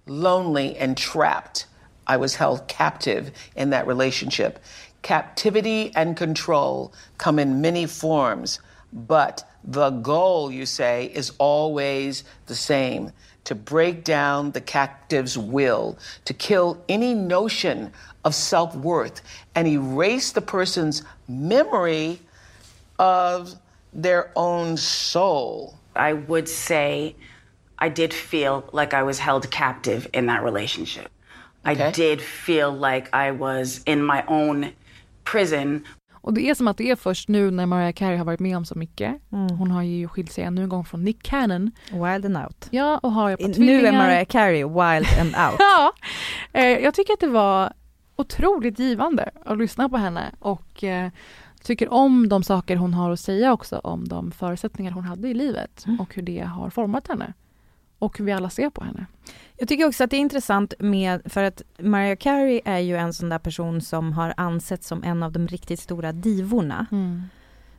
[0.06, 1.66] Lonely and trapped,
[2.08, 4.60] I was held captive in that relationship.
[5.02, 8.60] Captivity and control come in many forms,
[8.94, 13.12] but the goal, you say, is always the same
[13.44, 17.92] to break down the captive's will, to kill any notion
[18.24, 19.22] of self worth,
[19.56, 22.20] and erase the person's memory
[22.98, 23.56] of
[24.02, 25.74] their own soul.
[25.96, 27.16] I would say
[27.82, 31.08] I did feel like I was held captive in that relationship.
[31.66, 34.66] I did feel like I was in my own
[35.24, 35.86] prison.
[36.22, 38.58] Och det är som att det är först nu när Mariah Carey har varit med
[38.58, 39.16] om så mycket.
[39.30, 41.72] Hon har ju skilt sig ännu en gång från Nick Cannon.
[41.92, 42.68] Wild and out.
[42.70, 43.92] Ja, och har ett par Nu är.
[43.92, 45.56] Mariah Carey wild and out.
[45.60, 45.94] ja,
[46.54, 47.74] eh, jag tycker att det var
[48.16, 51.12] otroligt givande att lyssna på henne och eh,
[51.70, 55.34] tycker om de saker hon har att säga också om de förutsättningar hon hade i
[55.34, 57.34] livet och hur det har format henne.
[58.00, 59.06] Och hur vi alla ser på henne.
[59.58, 63.14] Jag tycker också att det är intressant med, för att Mariah Carey är ju en
[63.14, 66.86] sån där person som har ansetts som en av de riktigt stora divorna.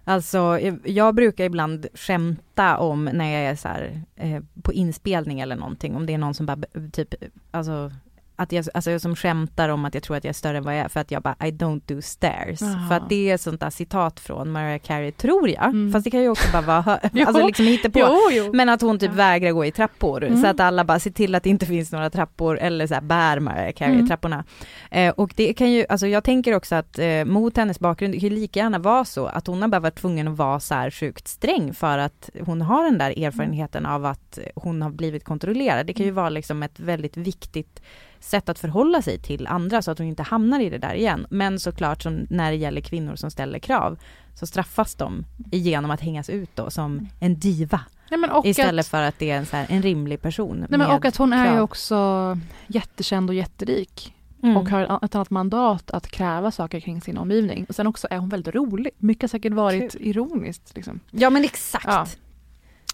[0.05, 5.57] Alltså, jag, brukar ibland skämta om när jag är så här, eh, på inspelning eller
[5.57, 7.15] någonting, om det är någon som bara b- typ,
[7.51, 7.93] alltså
[8.41, 10.65] att jag, alltså jag som skämtar om att jag tror att jag är större än
[10.65, 12.63] vad jag är för att jag bara I don't do stairs.
[12.63, 12.89] Aha.
[12.89, 15.93] För att det är sånt där citat från Mariah Carey, tror jag.
[15.93, 17.99] Fast det kan ju också bara vara, alltså liksom hitta på.
[17.99, 18.51] Jo, jo.
[18.53, 20.25] Men att hon typ vägrar gå i trappor.
[20.25, 20.43] Mm.
[20.43, 23.01] Så att alla bara ser till att det inte finns några trappor eller så här
[23.01, 24.09] bär Mariah Carey Mm.
[24.09, 24.45] trapporna.
[24.91, 28.21] Eh, och det kan ju, alltså jag tänker också att eh, mot hennes bakgrund, det
[28.21, 30.75] kan ju lika gärna vara så att hon har bara varit tvungen att vara så
[30.75, 35.25] här sjukt sträng för att hon har den där erfarenheten av att hon har blivit
[35.25, 35.87] kontrollerad.
[35.87, 37.83] Det kan ju vara liksom ett väldigt viktigt
[38.21, 41.27] sätt att förhålla sig till andra så att hon inte hamnar i det där igen.
[41.31, 43.99] Men såklart som när det gäller kvinnor som ställer krav
[44.35, 47.81] så straffas de genom att hängas ut då som en diva.
[48.11, 50.57] Nej, Istället att- för att det är en, så här, en rimlig person.
[50.69, 51.63] Nej, men och att hon är ju krav.
[51.63, 54.15] också jättekänd och jätterik.
[54.43, 54.57] Mm.
[54.57, 57.67] Och har ett annat mandat att kräva saker kring sin omgivning.
[57.69, 58.91] Och sen också är hon väldigt rolig.
[58.99, 60.73] Mycket har säkert varit ironiskt.
[60.77, 61.01] Liksom.
[61.11, 61.85] Ja men exakt.
[61.87, 62.07] Ja.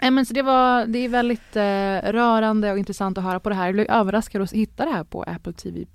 [0.02, 3.48] Nej, men så det, var, det är väldigt eh, rörande och intressant att höra på
[3.48, 3.66] det här.
[3.66, 5.86] Jag blev överraskad att hitta det här på Apple TV+.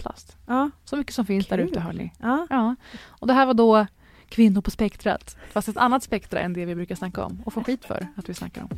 [0.48, 0.70] Ja.
[0.86, 1.68] Så mycket som finns där Kul.
[1.68, 2.14] ute hörni.
[2.20, 2.48] Ja.
[2.50, 2.76] Ja.
[3.08, 3.86] Och det här var då
[4.30, 5.38] Kvinnor på spektrat.
[5.52, 7.42] Fast ett annat spektra än det vi brukar snacka om.
[7.46, 8.70] Och få skit för att vi snackar om.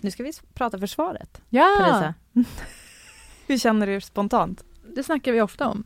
[0.00, 1.40] Nu ska vi prata försvaret.
[1.48, 2.14] Ja!
[3.46, 4.64] Hur känner du spontant?
[4.94, 5.84] Det snackar vi ofta om.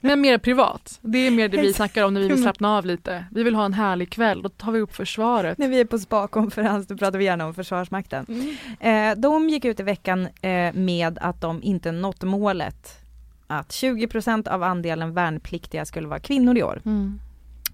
[0.00, 0.98] Men mer privat.
[1.02, 3.24] Det är mer det vi snackar om när vi vill slappna av lite.
[3.30, 5.58] Vi vill ha en härlig kväll, då tar vi upp försvaret.
[5.58, 8.26] När vi är på spa-konferens då pratar vi gärna om Försvarsmakten.
[8.28, 9.12] Mm.
[9.14, 12.98] Eh, de gick ut i veckan eh, med att de inte nått målet
[13.46, 16.80] att 20% av andelen värnpliktiga skulle vara kvinnor i år.
[16.84, 17.20] Mm.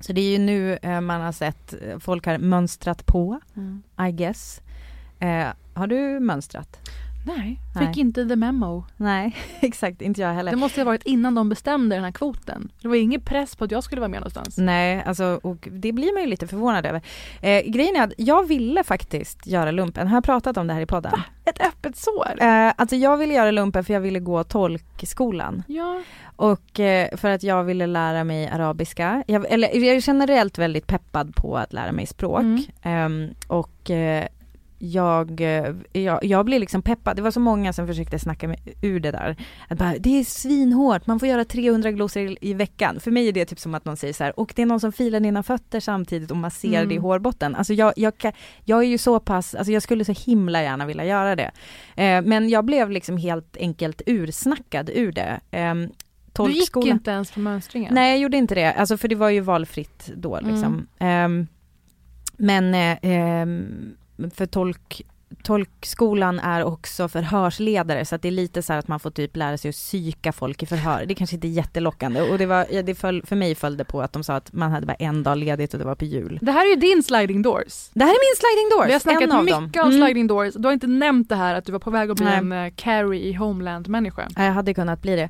[0.01, 3.83] Så det är ju nu eh, man har sett folk har mönstrat på, Mm.
[4.09, 4.61] I guess.
[5.75, 6.79] Har du mönstrat?
[7.25, 7.87] Nej, Nej.
[7.87, 8.85] fick inte the memo.
[8.97, 10.51] Nej, exakt, inte jag heller.
[10.51, 12.73] Det måste ha varit innan de bestämde den här kvoten.
[12.83, 14.59] Det var ingen press på att jag skulle vara med någonstans.
[14.59, 17.03] Nej, alltså, och det blir man ju lite förvånad över.
[17.41, 20.81] Eh, grejen är att jag ville faktiskt göra lumpen, har jag pratat om det här
[20.81, 21.12] i podden?
[21.45, 22.43] Ett öppet sår?
[22.43, 25.62] Eh, alltså jag ville göra lumpen för jag ville gå tolkskolan.
[25.66, 26.03] Ja.
[26.37, 29.25] Och eh, för att jag ville lära mig arabiska.
[29.27, 32.41] Jag, eller jag är generellt väldigt peppad på att lära mig språk.
[32.41, 32.62] Mm.
[32.83, 34.27] Ehm, och eh,
[34.85, 37.16] jag, eh, jag, jag blev liksom peppad.
[37.16, 39.37] Det var så många som försökte snacka mig ur det där.
[39.68, 43.01] Att bara, det är svinhårt, man får göra 300 glosor i, veckan.
[43.01, 44.80] För mig är det typ som att någon säger så här, och det är någon
[44.80, 46.89] som filar dina fötter samtidigt och masserar Mm.
[46.89, 47.55] dig i hårbotten.
[47.55, 48.12] Alltså jag, jag,
[48.64, 51.51] jag är ju så pass, alltså jag skulle så himla gärna vilja göra det.
[51.97, 55.41] Eh, men jag blev liksom helt enkelt ursnackad ur det.
[55.51, 55.89] Ehm,
[56.37, 57.95] Du gick inte ens på mönstringen?
[57.95, 58.72] Nej, jag gjorde inte det.
[58.72, 60.87] Alltså för det var ju valfritt då liksom.
[60.99, 61.47] Ehm,
[62.37, 63.95] men eh, ehm,
[64.31, 65.03] för tolk,
[65.43, 69.37] tolkskolan är också förhörsledare så att det är lite så här att man får typ
[69.37, 71.05] lära sig att psyka folk i förhör.
[71.07, 74.12] Det kanske inte är jättelockande och det var, det föll, för mig följde på att
[74.12, 76.39] de sa att man hade bara en dag ledigt och det var på jul.
[76.43, 77.91] Det här är ju din sliding doors.
[77.95, 79.83] Det här är min sliding doors, Vi har snackat en mycket dem.
[79.87, 80.07] om Mm.
[80.07, 80.55] sliding doors.
[80.55, 82.39] Du har inte nämnt det här att du var på väg att bli Nej.
[82.39, 84.29] en uh, Carrie i Homeland-människa.
[84.37, 85.29] Ja, jag hade kunnat bli det.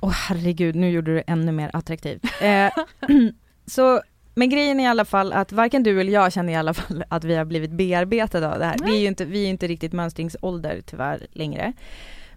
[0.00, 2.24] Åh herregud, nu gjorde du det ännu mer attraktivt.
[2.40, 2.72] Eh,
[3.66, 4.00] så,
[4.34, 7.04] men grejen är i alla fall att varken du eller jag känner i alla fall
[7.08, 8.76] att vi har blivit bearbetade av det här.
[8.84, 11.72] Vi är ju inte, vi är inte riktigt mönstringsålder tyvärr längre.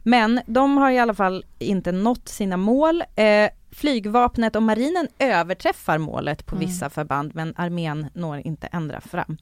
[0.04, 3.04] Men de har i alla fall inte nått sina mål.
[3.16, 6.68] Eh, flygvapnet och marinen överträffar målet på Mm.
[6.68, 9.38] vissa förband men armén når inte ända fram.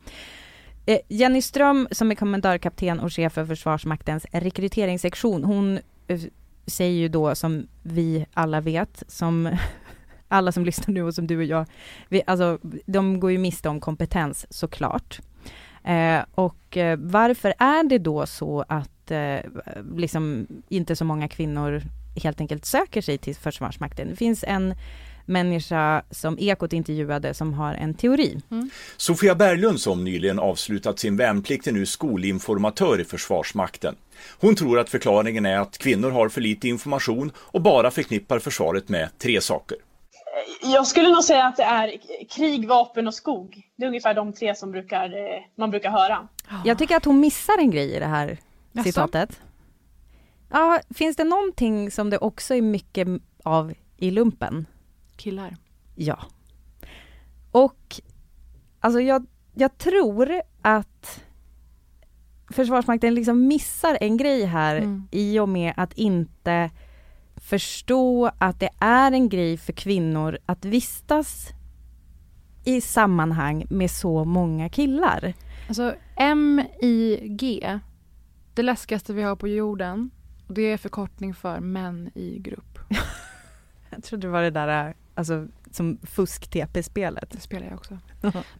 [0.86, 6.20] Eh, Jenny Ström som är kommendörkapten och chef för Försvarsmaktens rekryteringssektion, hon eh,
[6.68, 9.49] säger ju då som vi alla vet, som
[10.36, 11.66] alla som lyssnar nu och som du och jag,
[12.10, 15.20] vi, alltså de går ju miste om kompetens såklart.
[15.84, 19.38] Eh, och eh, varför är det då så att eh,
[19.96, 21.82] liksom inte så många kvinnor
[22.24, 24.10] helt enkelt söker sig till Försvarsmakten?
[24.10, 24.76] Det finns en
[25.26, 28.42] människa som Ekot intervjuade som har en teori.
[28.98, 33.96] Sofia Berglund som nyligen avslutat sin värnplikt är nu skolinformatör i Försvarsmakten.
[34.40, 38.90] Hon tror att förklaringen är att kvinnor har för lite information och bara förknippar försvaret
[38.90, 39.78] med tre saker.
[40.64, 41.98] Jag skulle nog säga att det är
[42.30, 43.62] krig, vapen och skog.
[43.76, 46.28] Det är ungefär de tre som brukar, eh, man brukar höra.
[46.66, 48.38] Jag tycker att hon missar en grej i det här
[48.72, 48.84] Jaså?
[48.90, 49.42] citatet.
[50.52, 53.08] Ja, finns det någonting som det också är mycket
[53.44, 54.66] av i lumpen?
[55.16, 55.56] Killar.
[55.96, 56.20] Ja.
[57.52, 57.96] Och
[58.80, 61.22] alltså jag, jag tror att
[62.52, 65.08] Försvarsmakten liksom missar en grej här Mm.
[65.12, 66.70] i och med att inte
[67.46, 71.50] förstå att det är en grej för kvinnor att vistas
[72.64, 75.34] i sammanhang med så många killar.
[75.68, 75.96] Alltså
[76.36, 77.70] MIG,
[78.54, 80.10] det läskigaste vi har på jorden.
[80.48, 82.80] Och det är förkortning för män i grupp.
[83.89, 87.32] Jag trodde det var det där alltså, som fusk-TP-spelet.
[87.32, 87.98] Det spelar jag också.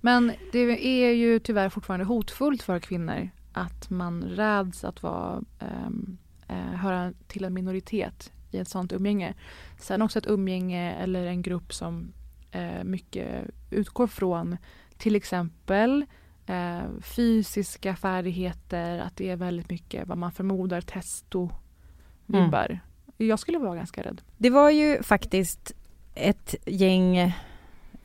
[0.02, 6.18] Men det är ju tyvärr fortfarande hotfullt för kvinnor att man räds att vara, ehm,
[6.48, 9.34] eh, höra till en minoritet i ett sånt umgänge.
[9.80, 12.14] Sen också ett umgänge eller en grupp som
[12.52, 14.58] eh, mycket utgår från
[14.98, 16.06] till exempel
[16.46, 22.80] eh, fysiska färdigheter, att det är väldigt mycket vad man förmodar testo-vibbar.
[23.18, 24.22] Jag skulle vara ganska rädd.
[24.38, 25.72] Det var ju faktiskt
[26.16, 27.34] ett gäng,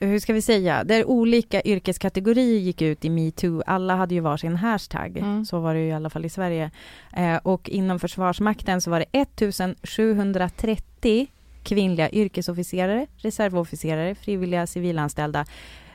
[0.01, 3.63] hur ska vi säga, där olika yrkeskategorier gick ut i metoo.
[3.67, 5.45] Alla hade ju varsin hashtag, Mm.
[5.45, 6.71] så var det ju i alla fall i Sverige.
[7.17, 11.27] Eh, och inom Försvarsmakten så var det 1730
[11.63, 15.47] kvinnliga yrkesofficerare, reservofficerare, frivilliga civilanställda,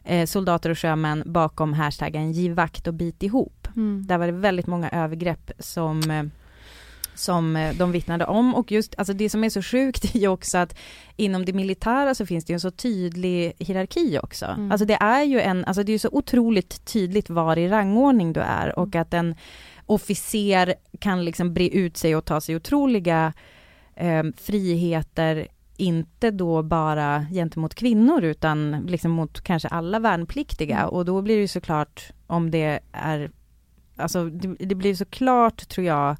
[0.03, 3.67] eh, soldater och sjömän bakom hashtaggen Giv vakt och bit ihop.
[3.75, 4.03] Mm.
[4.07, 6.23] Där var det väldigt många övergrepp som eh,
[7.15, 10.27] som eh, de vittnade om och just, alltså det som är så sjukt är ju
[10.27, 10.77] också att
[11.15, 14.45] inom det militära så finns det ju en så tydlig hierarki också.
[14.45, 14.71] Mm.
[14.71, 18.33] Alltså det är ju en, alltså det är ju så otroligt tydligt var i rangordning
[18.33, 19.35] du är och att en
[19.85, 23.33] officer kan liksom bre ut sig och ta sig otroliga
[23.95, 25.47] eh, friheter
[25.77, 30.89] inte då bara gentemot kvinnor utan liksom mot kanske alla värnpliktiga Mm.
[30.89, 33.31] och då blir det ju såklart om det är
[33.97, 36.17] Alltså det, det blir såklart tror jag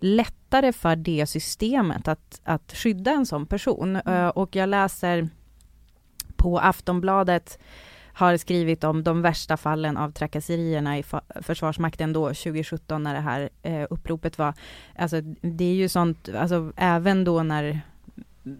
[0.00, 3.96] lättare för det systemet att, att skydda en sån person.
[3.96, 5.28] Eh, och jag läser
[6.36, 7.58] på Aftonbladet
[8.18, 11.04] har skrivit om de värsta fallen av trakasserierna i
[11.42, 14.54] Försvarsmakten då 2017 när det här eh, uppropet var.
[14.98, 17.80] Alltså det är ju sånt, alltså även då när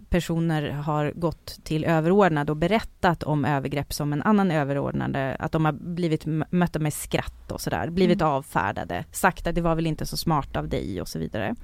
[0.09, 5.65] personer har gått till överordnad och berättat om övergrepp som en annan överordnade, att de
[5.65, 8.33] har blivit mötta med skratt och sådär, blivit Mm.
[8.33, 11.55] avfärdade, sagt att det var väl inte så smart av dig och så vidare.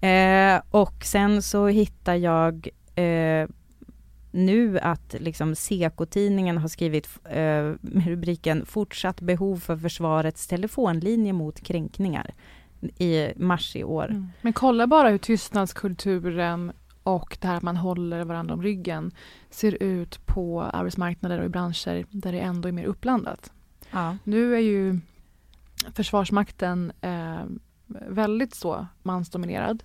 [0.00, 3.48] Eh, och sen så hittar jag eh,
[4.32, 7.72] nu att liksom Seko-tidningen har skrivit eh,
[8.06, 12.34] rubriken Fortsatt behov för försvarets telefonlinje mot kränkningar
[12.98, 14.04] i mars i år.
[14.10, 14.28] Mm.
[14.42, 16.72] Men kolla bara hur tystnadskulturen
[17.14, 19.12] och det här att man håller varandra om ryggen
[19.50, 23.52] ser ut på arbetsmarknader och i branscher där det ändå är mer uppblandat.
[23.90, 24.16] Ja.
[24.24, 25.00] Nu är ju
[25.94, 27.40] Försvarsmakten eh,
[28.08, 29.82] väldigt så mansdominerad.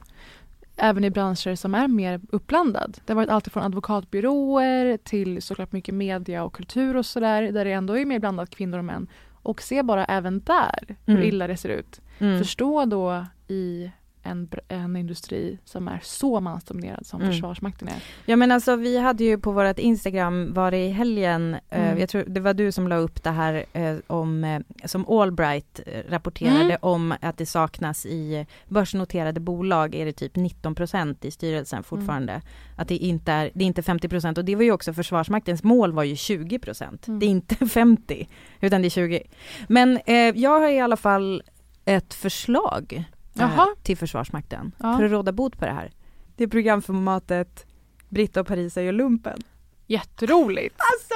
[0.77, 2.97] Även i branscher som är mer uppblandad.
[3.05, 7.65] Det har varit allt från advokatbyråer till såklart mycket media och kultur och sådär där
[7.65, 9.07] det ändå är mer blandat kvinnor och män.
[9.43, 11.27] Och se bara även där hur Mm.
[11.27, 12.01] illa det ser ut.
[12.19, 12.39] Mm.
[12.39, 13.91] Förstå då i
[14.25, 17.33] en, en industri som är så mansdominerad som Mm.
[17.33, 18.03] Försvarsmakten är.
[18.25, 21.99] Ja men alltså vi hade ju på vårt Instagram var det i helgen, eh, Mm.
[21.99, 25.79] jag tror det var du som la upp det här eh, om, eh, som Allbright
[25.85, 26.77] eh, rapporterade Mm.
[26.81, 32.33] om att det saknas i börsnoterade bolag är det typ 19% i styrelsen fortfarande.
[32.33, 32.43] Mm.
[32.77, 35.91] Att det inte är, det är inte 50% och det var ju också Försvarsmaktens mål
[35.91, 37.19] var ju 20 Mm.
[37.19, 38.27] Det är inte 50
[38.61, 39.23] utan det är 20.
[39.69, 41.43] Men eh, jag har i alla fall
[41.85, 43.03] ett förslag
[43.39, 43.67] eh, Jaha.
[43.83, 44.97] till Försvarsmakten Ja.
[44.97, 45.91] för att råda bot på det här.
[46.35, 47.65] Det är programformatet
[48.09, 49.39] Britta och Parisa gör lumpen.
[49.87, 50.75] Jätteroligt!
[50.93, 51.15] Alltså,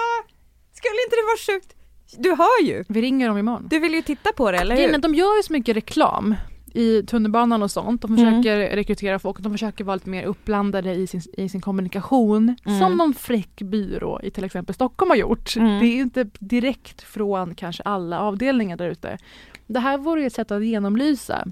[0.73, 1.75] skulle inte det vara sjukt?
[2.17, 2.83] Du hör ju!
[2.89, 3.67] Vi ringer dem imorgon.
[3.69, 4.95] Du vill ju titta på det, eller hur?
[4.95, 6.35] att De gör ju så mycket reklam
[6.73, 8.01] i tunnelbanan och sånt.
[8.01, 8.25] De Mm.
[8.33, 12.55] försöker rekrytera folk och de försöker vara lite mer uppblandade i sin, i sin kommunikation.
[12.65, 12.79] Mm.
[12.79, 15.55] Som någon fräck byrå i till exempel Stockholm har gjort.
[15.55, 15.79] Mm.
[15.79, 19.17] Det är inte direkt från kanske alla avdelningar där ute.
[19.67, 21.45] Det här vore ju ett sätt att genomlysa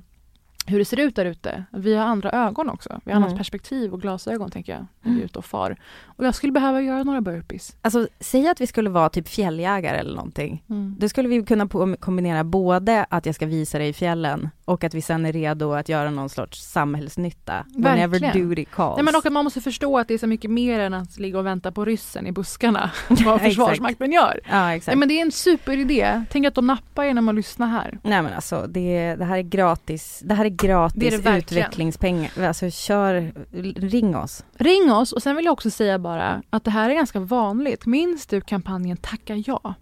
[0.67, 1.63] hur det ser ut där ute.
[1.71, 2.99] Vi har andra ögon också.
[3.05, 3.27] Vi har Mm.
[3.27, 4.85] annat perspektiv och glasögon tänker jag.
[5.01, 5.77] När vi är ute och far.
[6.05, 7.75] Och jag skulle behöva göra några burpees.
[7.81, 10.63] Alltså, säg att vi skulle vara typ fjälljägare eller någonting.
[10.69, 10.95] Mm.
[10.99, 11.67] Då skulle vi kunna
[11.99, 15.73] kombinera både att jag ska visa dig i fjällen och att vi sen är redo
[15.73, 17.65] att göra någon sorts samhällsnytta.
[17.75, 18.49] Whenever Verkligen.
[18.49, 18.95] duty calls.
[18.97, 21.17] Nej, men och att man måste förstå att det är så mycket mer än att
[21.19, 22.91] ligga och vänta på ryssen i buskarna.
[23.25, 23.41] vad.
[23.41, 24.39] Försvarsmakten gör.
[24.49, 24.87] Ja, exakt.
[24.87, 26.23] Nej, men det är en superidé.
[26.31, 27.99] Tänk att de nappar genom att lyssna här.
[28.03, 32.43] Nej men alltså det, det här är gratis, det här är gratis Det det utvecklingspengar.
[32.43, 33.33] Alltså kör,
[33.79, 34.45] ring oss.
[34.53, 37.85] Ring oss och sen vill jag också säga bara att det här är ganska vanligt.
[37.85, 39.73] Minns du kampanjen Tacka ja?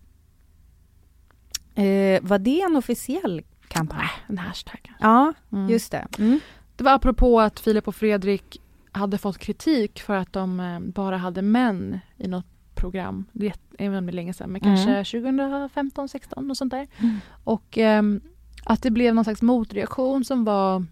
[1.75, 4.07] Eh, var det en officiell kampanj?
[4.27, 4.91] En hashtag.
[4.99, 5.69] Ja, Mm.
[5.69, 6.07] just det.
[6.19, 6.39] Mm.
[6.75, 8.61] Det var apropå att Filip och Fredrik
[8.91, 12.45] hade fått kritik för att de eh, bara hade män i något
[12.75, 13.25] program.
[13.31, 14.75] Det är länge sedan, men Mm.
[14.75, 16.87] kanske 2015, 16 och sånt där.
[16.97, 17.17] Mm.
[17.43, 18.21] Och ehm,
[18.65, 20.85] att det blev någon slags motreaktion som var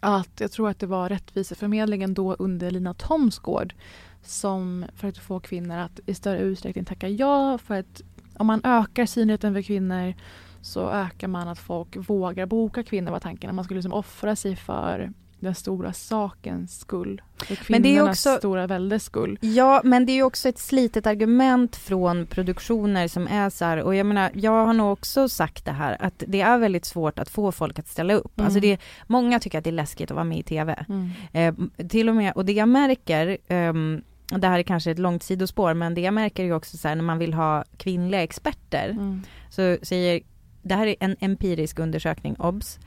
[0.00, 3.74] att jag tror att det var Rättviseförmedlingen då under Lina Thomsgård
[4.22, 8.02] som för att få kvinnor att i större utsträckning tacka ja för att
[8.36, 10.14] om man ökar synligheten för kvinnor
[10.60, 13.54] så ökar man att folk vågar boka kvinnor var tanken.
[13.54, 15.12] Man skulle liksom offra sig för
[15.44, 17.22] den stora sakens skull.
[17.38, 19.38] För kvinnornas också- stora väldes skull.
[19.40, 23.76] Ja, men det är ju också ett slitet argument från produktioner som är så här,
[23.82, 27.18] och jag menar, jag har nog också sagt det här, att det är väldigt svårt
[27.18, 28.38] att få folk att ställa upp.
[28.38, 28.46] Mm.
[28.46, 30.84] Alltså det, många tycker att det är läskigt att vara med i TV.
[30.88, 31.10] Mm.
[31.32, 35.22] Eh, till och med, och det jag märker, ehm, det här är kanske ett långt
[35.22, 38.88] sidospår, men det jag märker är också så här när man vill ha kvinnliga experter,
[38.90, 39.22] Mm.
[39.50, 40.20] så säger,
[40.62, 42.78] det här är en empirisk undersökning, obs.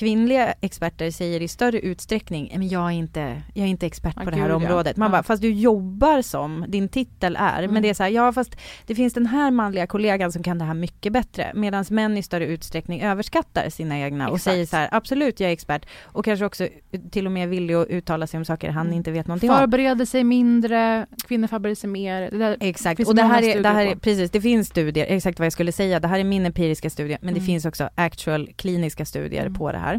[0.00, 4.24] Kvinnliga experter säger i större utsträckning, men jag är inte, jag är inte expert Ja,
[4.24, 4.96] på det här gud, området.
[4.96, 5.12] Man Ja.
[5.12, 7.74] bara, fast du jobbar som, din titel är, Mm.
[7.74, 10.58] men det är så här, ja fast det finns den här manliga kollegan som kan
[10.58, 11.52] det här mycket bättre.
[11.54, 14.52] Medan män i större utsträckning överskattar sina egna och Exakt.
[14.54, 15.86] säger så här, absolut jag är expert.
[16.02, 16.68] Och kanske också
[17.10, 18.96] till och med villig att uttala sig om saker han Mm.
[18.96, 19.56] inte vet någonting om.
[19.58, 22.20] Förbereder sig mindre, kvinnor förbereder sig mer.
[22.30, 25.38] Det där Exakt, och det här, är, det här är, precis, det finns studier, exakt
[25.38, 27.46] vad jag skulle säga, det här är min empiriska studie, men det Mm.
[27.46, 29.54] finns också actual kliniska studier Mm.
[29.54, 29.89] på det här.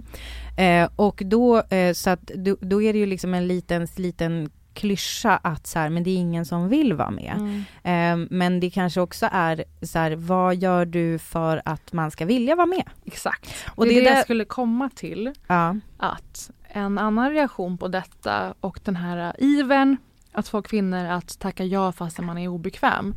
[0.57, 4.49] Eh, och då, eh, så att, då, då är det ju liksom en liten, liten
[4.73, 7.35] klyscha att så här, men det är ingen som vill vara med.
[7.37, 7.63] Mm.
[7.83, 12.25] Eh, men det kanske också är så här, vad gör du för att man ska
[12.25, 12.89] vilja vara med?
[13.05, 13.53] Exakt.
[13.75, 15.33] Och det, är det jag skulle komma till.
[15.47, 15.75] Ja.
[15.97, 19.97] Att en annan reaktion på detta och den här ivern
[20.31, 23.15] att få kvinnor att tacka ja fastän man är obekväm.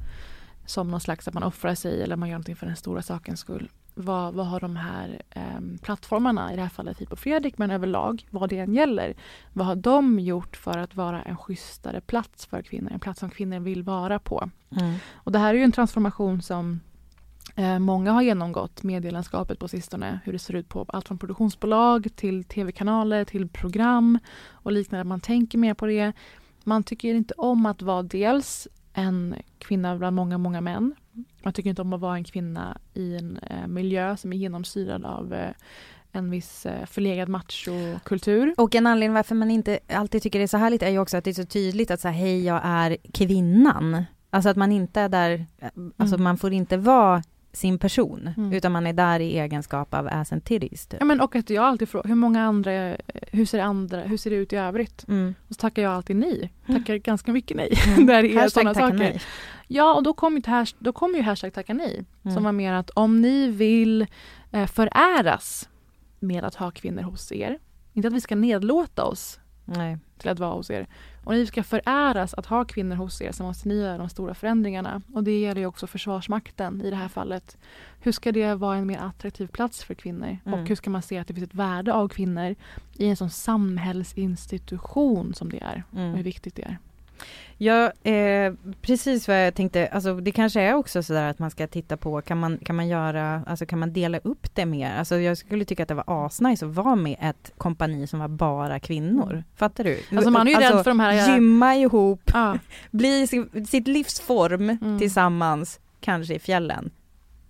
[0.66, 3.40] Som någon slags att man offrar sig eller man gör någonting för den stora sakens
[3.40, 3.70] skull.
[3.94, 7.70] Vad, vad har de här eh, plattformarna, i det här fallet Filip och Fredrik, men
[7.70, 9.14] överlag, vad det än gäller.
[9.52, 12.90] Vad har de gjort för att vara en schysstare plats för kvinnor?
[12.92, 14.50] En plats som kvinnor vill vara på.
[14.80, 14.94] Mm.
[15.14, 16.80] Och det här är ju en transformation som
[17.54, 20.20] eh, många har genomgått, medielandskapet på sistone.
[20.24, 24.18] Hur det ser ut på allt från produktionsbolag till tv-kanaler till program
[24.50, 25.04] och liknande.
[25.04, 26.12] Man tänker mer på det.
[26.64, 30.94] Man tycker inte om att vara dels en kvinna bland många, många män.
[31.42, 35.04] Man tycker inte om att vara en kvinna i en eh, miljö som är genomsyrad
[35.04, 35.50] av eh,
[36.12, 38.54] en viss eh, förlegad machokultur.
[38.56, 41.16] Och en anledning varför man inte alltid tycker det är så härligt är ju också
[41.16, 44.04] att det är så tydligt att säga hej jag är kvinnan.
[44.30, 45.46] Alltså att man inte är där,
[45.96, 46.24] alltså Mm.
[46.24, 47.22] man får inte vara
[47.54, 48.52] sin person, Mm.
[48.52, 50.86] utan man är där i egenskap av ass and titties.
[50.86, 51.00] Typ.
[51.00, 52.96] Ja, men och att jag alltid frågar hur många andra,
[53.32, 55.04] hur ser det, andra, hur ser det ut i övrigt?
[55.08, 55.34] Mm.
[55.48, 56.52] Och så tackar jag alltid nej.
[56.66, 57.72] Tackar ganska mycket nej.
[57.88, 58.06] Mm.
[58.06, 58.98] Där det är sådana saker.
[58.98, 59.20] nej.
[59.68, 60.42] Ja, och då kom ju,
[60.78, 62.04] då kom ju hashtag tacka nej.
[62.24, 62.34] Mm.
[62.34, 64.06] Som var mer att om ni vill
[64.52, 65.68] eh, föräras
[66.20, 67.58] med att ha kvinnor hos er.
[67.92, 69.98] Inte att vi ska nedlåta oss Nej.
[70.24, 70.86] Till att vara hos er.
[71.24, 74.34] Om ni ska föräras att ha kvinnor hos er så måste ni göra de stora
[74.34, 75.02] förändringarna.
[75.14, 77.56] Och det gäller ju också Försvarsmakten i det här fallet.
[78.00, 80.38] Hur ska det vara en mer attraktiv plats för kvinnor?
[80.44, 80.60] Mm.
[80.60, 82.54] Och hur ska man se att det finns ett värde av kvinnor
[82.92, 85.84] i en sån samhällsinstitution som det är?
[85.92, 86.10] Mm.
[86.10, 86.78] Och hur viktigt det är.
[87.58, 88.52] Ja, eh,
[88.82, 89.86] precis vad jag tänkte.
[89.88, 92.88] Alltså, det kanske är också sådär att man ska titta på, kan man, kan man
[92.88, 94.96] göra, alltså kan man dela upp det mer?
[94.98, 98.28] Alltså jag skulle tycka att det var asnice att vara med ett kompani som var
[98.28, 99.44] bara kvinnor.
[99.56, 99.90] Fattar du?
[100.12, 102.58] Alltså, man är ju rädd för de här- Gymma ihop, Ja.
[102.90, 106.90] bli si- sitt livsform tillsammans, kanske i fjällen.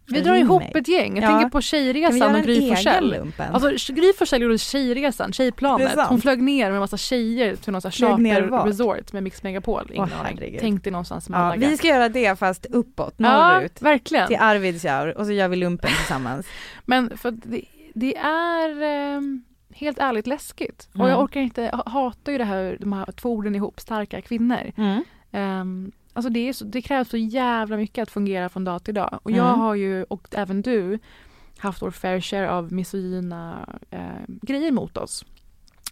[0.07, 0.73] Vi drar ihop mig.
[0.75, 1.15] ett gäng.
[1.17, 1.29] Jag Ja.
[1.29, 3.33] tänker på Tjejresan och Gry Forssell.
[3.53, 5.99] Alltså Gry Forssell gjorde Tjejresan, Tjejplanet.
[6.09, 8.67] Hon flög ner med en massa tjejer till någon sån här Flög ner charter vart?
[8.67, 9.91] resort med Mix Megapol.
[9.93, 10.57] Ingen Åh, aning.
[10.61, 13.83] Tänk dig någonstans Ja, vi ska göra det fast uppåt, Ja, norrut.
[13.83, 14.27] verkligen.
[14.29, 16.47] Till Arvidsjaur och så gör vi lumpen tillsammans.
[16.85, 17.63] Men för det,
[17.95, 19.43] det är ehm,
[19.75, 20.89] helt ärligt läskigt.
[20.93, 21.09] Och Mm.
[21.11, 24.73] jag orkar inte, jag hatar ju det här, de här två orden ihop, starka kvinnor.
[24.77, 25.05] Mm.
[25.33, 29.21] Ehm, alltså det, så, det krävs så jävla mycket att fungera från dag till dag.
[29.23, 29.61] Och jag Mm.
[29.61, 30.99] har ju, och även du,
[31.59, 35.25] haft vår fair share av misogyna eh, grejer mot oss.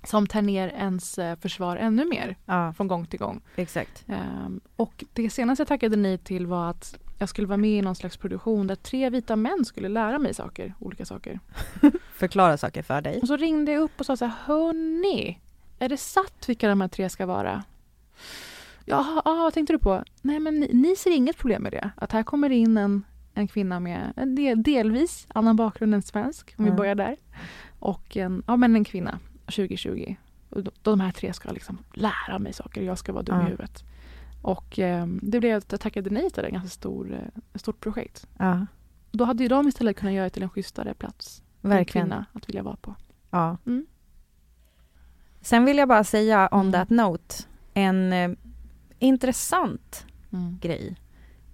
[0.05, 3.41] Som tar ner ens eh, försvar ännu mer Ja, från gång till gång.
[3.57, 4.05] exakt.
[4.09, 7.83] Ehm, och det senaste jag tackade nej till var att jag skulle vara med i
[7.83, 11.41] någon slags produktion där tre vita män skulle lära mig saker, olika saker.
[12.15, 13.19] Förklara saker för dig.
[13.21, 15.39] Och så ringde jag upp och sa så här, hörni,
[15.79, 17.63] är det satt vilka de här tre ska vara?
[18.97, 20.05] Ja, ja vad tänkte du på?
[20.23, 21.91] Nej, men ni, ni ser inget problem med det.
[21.97, 23.03] Att här kommer in en,
[23.35, 26.75] en kvinna med en del, delvis annan bakgrund än svensk, om Mm.
[26.75, 27.17] vi börjar där.
[27.79, 30.17] Och en, ja, men en kvinna, 2020.
[30.51, 33.43] Och de, de här tre ska liksom lära mig saker, jag ska vara dum Ja.
[33.43, 33.85] i huvudet.
[34.43, 38.27] Och eh, det blev att jag tackade nej till det, ganska stor, eh, stort projekt.
[38.39, 38.67] Ja,
[39.11, 41.43] Då hade ju de istället kunnat göra det till en schysstare plats.
[41.61, 42.07] för en Verkligen.
[42.07, 42.95] kvinna att vilja vara på.
[43.31, 43.57] ja.
[43.67, 43.87] Mm.
[45.41, 46.73] Sen vill jag bara säga on Mm.
[46.73, 47.35] that note,
[47.75, 48.31] en eh,
[49.03, 50.59] intressant Mm.
[50.63, 50.97] grej.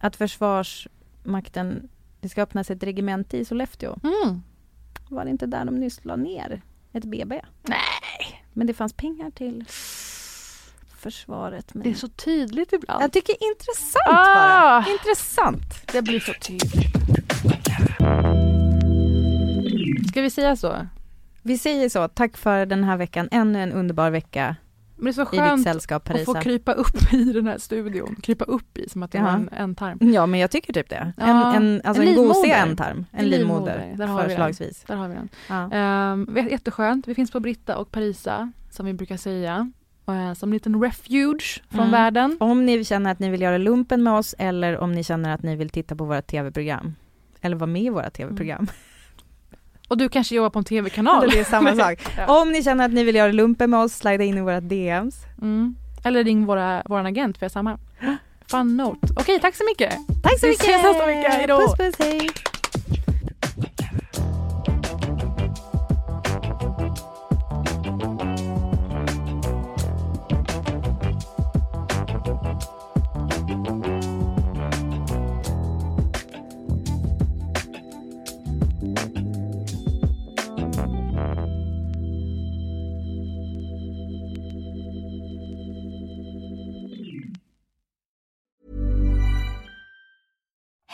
[0.01, 1.89] Att Försvarsmakten,
[2.21, 3.97] det ska öppnas ett regemente i Sollefteå.
[4.03, 4.43] Mm.
[5.09, 7.41] Var det inte där de nyss la ner ett BB?
[7.63, 8.43] Nej.
[8.53, 9.65] Men det fanns pengar till
[10.99, 11.75] försvaret.
[11.75, 11.83] Men...
[11.83, 13.03] Det är så tydligt ibland.
[13.03, 14.35] Jag tycker intressant Ah!
[14.35, 14.93] bara.
[14.93, 15.93] Intressant.
[15.93, 16.95] Det blir så tydligt.
[20.09, 20.87] Ska vi säga så?
[21.43, 22.09] Vi säger så.
[22.09, 23.29] Tack för den här veckan.
[23.31, 24.57] Ännu en underbar vecka
[24.99, 28.17] Men det är så skönt sällskap att få krypa upp i den här studion.
[28.23, 29.99] Krypa upp i som att det var en, en tarm.
[30.13, 30.97] Ja, men jag tycker typ det.
[30.97, 33.07] En, Ja, en, alltså en, en gosig ändtarm.
[33.13, 33.97] En, En livmoder, livmoder.
[33.99, 34.31] Där har vi den.
[34.31, 34.85] förslagsvis.
[34.87, 35.29] Där har vi den.
[35.49, 35.71] Ja.
[35.73, 37.09] Ehm, jätteskönt.
[37.09, 39.73] Vi finns på Britta och Parisa, som vi brukar säga.
[40.09, 41.91] Eh, som en liten refuge från Mm.
[41.91, 42.37] världen.
[42.41, 45.43] Om ni känner att ni vill göra lumpen med oss eller om ni känner att
[45.43, 46.95] ni vill titta på våra tv-program.
[47.41, 48.67] Eller vara med i våra tv-program.
[49.89, 51.31] Och du kanske jobbar på en tv-kanal.
[51.31, 51.99] Det är samma sak.
[52.17, 52.41] ja.
[52.43, 55.17] Om ni känner att ni vill göra lumpen med oss, slida in i våra DMs.
[55.43, 55.75] mm.
[56.05, 57.79] Eller ring våra, vår agent, för jag samma.
[58.51, 59.09] Fun note.
[59.17, 59.95] Okej, tack så mycket.
[60.23, 60.65] Tack så Vi mycket!
[60.69, 61.29] ses nästa vecka.
[61.29, 61.57] Hej då.
[61.61, 62.31] Puss puss, hej!